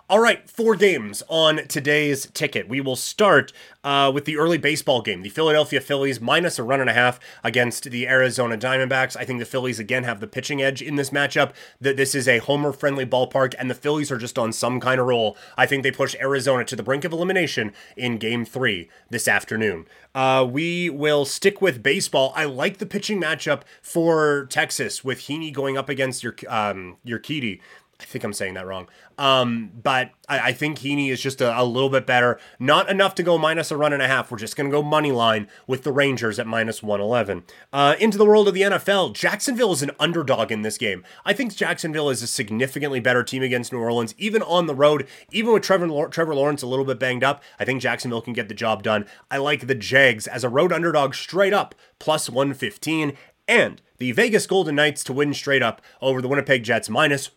All 0.08 0.20
right, 0.20 0.48
four 0.48 0.76
games 0.76 1.24
on 1.26 1.66
today's 1.66 2.26
ticket. 2.26 2.68
We 2.68 2.80
will 2.80 2.94
start 2.94 3.52
uh, 3.82 4.12
with 4.14 4.24
the 4.24 4.36
early 4.36 4.56
baseball 4.56 5.02
game. 5.02 5.22
The 5.22 5.30
Philadelphia 5.30 5.80
Phillies 5.80 6.20
minus 6.20 6.60
a 6.60 6.62
run 6.62 6.80
and 6.80 6.88
a 6.88 6.92
half 6.92 7.18
against 7.42 7.90
the 7.90 8.06
Arizona 8.06 8.56
Diamondbacks. 8.56 9.16
I 9.16 9.24
think 9.24 9.40
the 9.40 9.44
Phillies 9.44 9.80
again 9.80 10.04
have 10.04 10.20
the 10.20 10.28
pitching 10.28 10.62
edge 10.62 10.80
in 10.80 10.94
this 10.94 11.10
matchup. 11.10 11.54
That 11.80 11.96
this 11.96 12.14
is 12.14 12.28
a 12.28 12.38
homer-friendly 12.38 13.06
ballpark, 13.06 13.56
and 13.58 13.68
the 13.68 13.74
Phillies 13.74 14.12
are 14.12 14.16
just 14.16 14.38
on 14.38 14.52
some 14.52 14.78
kind 14.78 15.00
of 15.00 15.08
roll. 15.08 15.36
I 15.58 15.66
think 15.66 15.82
they 15.82 15.90
push 15.90 16.14
Arizona 16.20 16.64
to 16.66 16.76
the 16.76 16.84
brink 16.84 17.02
of 17.02 17.12
elimination 17.12 17.72
in 17.96 18.18
Game 18.18 18.44
Three 18.44 18.88
this 19.10 19.26
afternoon. 19.26 19.86
Uh, 20.14 20.46
we 20.48 20.88
will 20.88 21.24
stick 21.24 21.60
with 21.60 21.82
baseball. 21.82 22.32
I 22.36 22.44
like 22.44 22.78
the 22.78 22.86
pitching 22.86 23.20
matchup 23.20 23.62
for 23.82 24.46
Texas 24.50 25.02
with 25.02 25.22
Heaney 25.22 25.52
going 25.52 25.76
up 25.76 25.88
against 25.88 26.22
your 26.22 26.36
um, 26.48 26.98
Urquidy. 27.04 27.58
I 27.98 28.04
think 28.04 28.24
I'm 28.24 28.34
saying 28.34 28.54
that 28.54 28.66
wrong. 28.66 28.88
Um, 29.16 29.70
but 29.82 30.10
I, 30.28 30.48
I, 30.48 30.52
think 30.52 30.78
Heaney 30.78 31.10
is 31.10 31.18
just 31.18 31.40
a, 31.40 31.58
a, 31.58 31.64
little 31.64 31.88
bit 31.88 32.06
better. 32.06 32.38
Not 32.58 32.90
enough 32.90 33.14
to 33.14 33.22
go 33.22 33.38
minus 33.38 33.70
a 33.70 33.76
run 33.76 33.94
and 33.94 34.02
a 34.02 34.06
half. 34.06 34.30
We're 34.30 34.36
just 34.36 34.54
going 34.54 34.70
to 34.70 34.76
go 34.76 34.82
money 34.82 35.12
line 35.12 35.48
with 35.66 35.82
the 35.82 35.92
Rangers 35.92 36.38
at 36.38 36.46
minus 36.46 36.82
111. 36.82 37.44
Uh, 37.72 37.96
into 37.98 38.18
the 38.18 38.26
world 38.26 38.48
of 38.48 38.54
the 38.54 38.60
NFL, 38.60 39.14
Jacksonville 39.14 39.72
is 39.72 39.82
an 39.82 39.92
underdog 39.98 40.52
in 40.52 40.60
this 40.60 40.76
game. 40.76 41.04
I 41.24 41.32
think 41.32 41.56
Jacksonville 41.56 42.10
is 42.10 42.22
a 42.22 42.26
significantly 42.26 43.00
better 43.00 43.22
team 43.22 43.42
against 43.42 43.72
New 43.72 43.80
Orleans, 43.80 44.14
even 44.18 44.42
on 44.42 44.66
the 44.66 44.74
road. 44.74 45.06
Even 45.30 45.54
with 45.54 45.62
Trevor, 45.62 46.08
Trevor 46.08 46.34
Lawrence 46.34 46.62
a 46.62 46.66
little 46.66 46.84
bit 46.84 46.98
banged 46.98 47.24
up, 47.24 47.42
I 47.58 47.64
think 47.64 47.80
Jacksonville 47.80 48.20
can 48.20 48.34
get 48.34 48.48
the 48.48 48.54
job 48.54 48.82
done. 48.82 49.06
I 49.30 49.38
like 49.38 49.66
the 49.66 49.74
Jags 49.74 50.26
as 50.26 50.44
a 50.44 50.50
road 50.50 50.72
underdog 50.72 51.14
straight 51.14 51.54
up, 51.54 51.74
plus 51.98 52.28
115. 52.28 53.16
And 53.48 53.80
the 53.98 54.12
Vegas 54.12 54.46
Golden 54.46 54.74
Knights 54.74 55.04
to 55.04 55.12
win 55.12 55.32
straight 55.32 55.62
up 55.62 55.80
over 56.02 56.20
the 56.20 56.28
Winnipeg 56.28 56.64
Jets 56.64 56.90
minus 56.90 57.30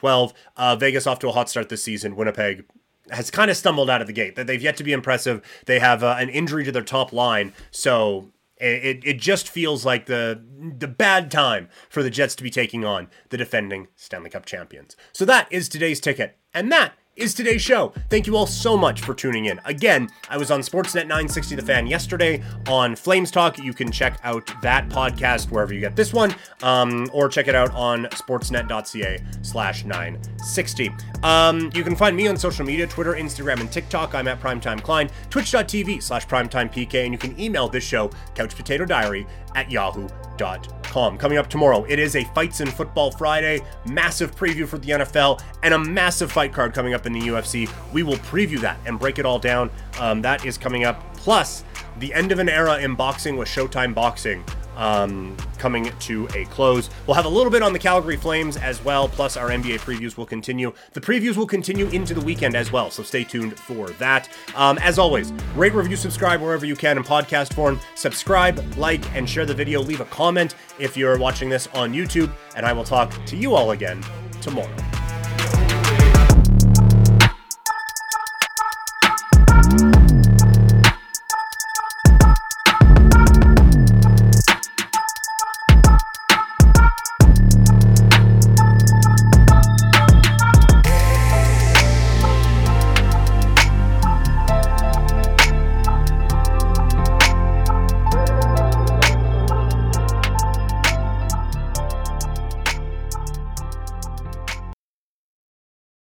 112. 0.00 0.32
Uh, 0.56 0.76
Vegas 0.76 1.06
off 1.06 1.18
to 1.20 1.28
a 1.28 1.32
hot 1.32 1.48
start 1.48 1.68
this 1.68 1.82
season. 1.82 2.16
Winnipeg 2.16 2.64
has 3.10 3.30
kind 3.30 3.50
of 3.50 3.56
stumbled 3.56 3.90
out 3.90 4.00
of 4.00 4.06
the 4.06 4.12
gate. 4.12 4.36
That 4.36 4.46
they've 4.46 4.62
yet 4.62 4.76
to 4.78 4.84
be 4.84 4.92
impressive. 4.92 5.42
They 5.66 5.78
have 5.78 6.02
uh, 6.02 6.16
an 6.18 6.28
injury 6.28 6.64
to 6.64 6.72
their 6.72 6.82
top 6.82 7.12
line, 7.12 7.52
so 7.70 8.30
it, 8.58 9.02
it 9.04 9.20
just 9.20 9.48
feels 9.48 9.84
like 9.84 10.06
the 10.06 10.40
the 10.78 10.88
bad 10.88 11.30
time 11.30 11.68
for 11.88 12.02
the 12.02 12.10
Jets 12.10 12.34
to 12.36 12.42
be 12.42 12.50
taking 12.50 12.84
on 12.84 13.08
the 13.30 13.36
defending 13.36 13.88
Stanley 13.96 14.30
Cup 14.30 14.46
champions. 14.46 14.96
So 15.12 15.24
that 15.24 15.48
is 15.50 15.68
today's 15.68 16.00
ticket, 16.00 16.38
and 16.54 16.70
that 16.70 16.94
is 17.16 17.34
today's 17.34 17.60
show. 17.60 17.92
Thank 18.08 18.26
you 18.26 18.36
all 18.36 18.46
so 18.46 18.76
much 18.76 19.02
for 19.02 19.14
tuning 19.14 19.46
in. 19.46 19.60
Again, 19.64 20.08
I 20.30 20.38
was 20.38 20.50
on 20.50 20.60
Sportsnet 20.60 21.02
960 21.02 21.56
The 21.56 21.62
Fan 21.62 21.86
yesterday 21.86 22.42
on 22.68 22.96
Flames 22.96 23.30
Talk. 23.30 23.58
You 23.58 23.74
can 23.74 23.90
check 23.90 24.18
out 24.24 24.50
that 24.62 24.88
podcast 24.88 25.50
wherever 25.50 25.74
you 25.74 25.80
get 25.80 25.94
this 25.94 26.12
one, 26.12 26.34
um, 26.62 27.08
or 27.12 27.28
check 27.28 27.48
it 27.48 27.54
out 27.54 27.70
on 27.74 28.04
sportsnet.ca 28.06 29.18
slash 29.42 29.84
960. 29.84 30.90
Um, 31.22 31.70
you 31.74 31.84
can 31.84 31.94
find 31.94 32.16
me 32.16 32.28
on 32.28 32.36
social 32.36 32.64
media, 32.64 32.86
Twitter, 32.86 33.12
Instagram, 33.12 33.60
and 33.60 33.70
TikTok. 33.70 34.14
I'm 34.14 34.26
at 34.26 34.40
Primetime 34.40 34.82
Klein, 34.82 35.10
twitch.tv 35.28 36.02
slash 36.02 36.26
primetimepk, 36.26 37.04
and 37.04 37.12
you 37.12 37.18
can 37.18 37.38
email 37.38 37.68
this 37.68 37.84
show, 37.84 38.08
couchpotatodiary 38.34 39.26
at 39.54 39.70
yahoo.com. 39.70 41.18
Coming 41.18 41.38
up 41.38 41.48
tomorrow, 41.48 41.84
it 41.88 41.98
is 41.98 42.16
a 42.16 42.24
Fights 42.34 42.60
in 42.60 42.68
Football 42.68 43.10
Friday, 43.10 43.60
massive 43.86 44.34
preview 44.34 44.66
for 44.66 44.78
the 44.78 44.88
NFL, 44.88 45.40
and 45.62 45.74
a 45.74 45.78
massive 45.78 46.30
fight 46.30 46.52
card 46.52 46.74
coming 46.74 46.94
up 46.94 47.06
in 47.06 47.12
the 47.12 47.20
UFC. 47.20 47.70
We 47.92 48.02
will 48.02 48.16
preview 48.16 48.60
that 48.60 48.78
and 48.86 48.98
break 48.98 49.18
it 49.18 49.26
all 49.26 49.38
down. 49.38 49.70
Um, 49.98 50.22
that 50.22 50.44
is 50.44 50.58
coming 50.58 50.84
up. 50.84 51.16
Plus, 51.16 51.64
the 51.98 52.12
end 52.12 52.32
of 52.32 52.38
an 52.38 52.48
era 52.48 52.78
in 52.78 52.94
boxing 52.94 53.36
with 53.36 53.48
Showtime 53.48 53.94
Boxing 53.94 54.44
um, 54.76 55.36
coming 55.58 55.92
to 56.00 56.28
a 56.34 56.44
close. 56.46 56.90
We'll 57.06 57.14
have 57.14 57.24
a 57.24 57.28
little 57.28 57.50
bit 57.50 57.62
on 57.62 57.72
the 57.72 57.78
Calgary 57.78 58.16
Flames 58.16 58.56
as 58.56 58.82
well, 58.84 59.08
plus 59.08 59.36
our 59.36 59.48
NBA 59.48 59.80
previews 59.80 60.16
will 60.16 60.26
continue. 60.26 60.72
The 60.92 61.00
previews 61.00 61.36
will 61.36 61.46
continue 61.46 61.88
into 61.88 62.14
the 62.14 62.20
weekend 62.20 62.56
as 62.56 62.72
well, 62.72 62.90
so 62.90 63.02
stay 63.02 63.24
tuned 63.24 63.58
for 63.58 63.90
that. 63.90 64.28
Um, 64.54 64.78
as 64.78 64.98
always, 64.98 65.32
rate, 65.54 65.74
review, 65.74 65.96
subscribe 65.96 66.40
wherever 66.40 66.66
you 66.66 66.76
can 66.76 66.96
in 66.96 67.04
podcast 67.04 67.54
form. 67.54 67.80
Subscribe, 67.94 68.62
like, 68.76 69.04
and 69.14 69.28
share 69.28 69.46
the 69.46 69.54
video. 69.54 69.80
Leave 69.80 70.00
a 70.00 70.06
comment 70.06 70.54
if 70.78 70.96
you're 70.96 71.18
watching 71.18 71.48
this 71.48 71.66
on 71.68 71.92
YouTube, 71.92 72.32
and 72.56 72.66
I 72.66 72.72
will 72.72 72.84
talk 72.84 73.12
to 73.26 73.36
you 73.36 73.54
all 73.54 73.72
again 73.72 74.02
tomorrow. 74.40 75.01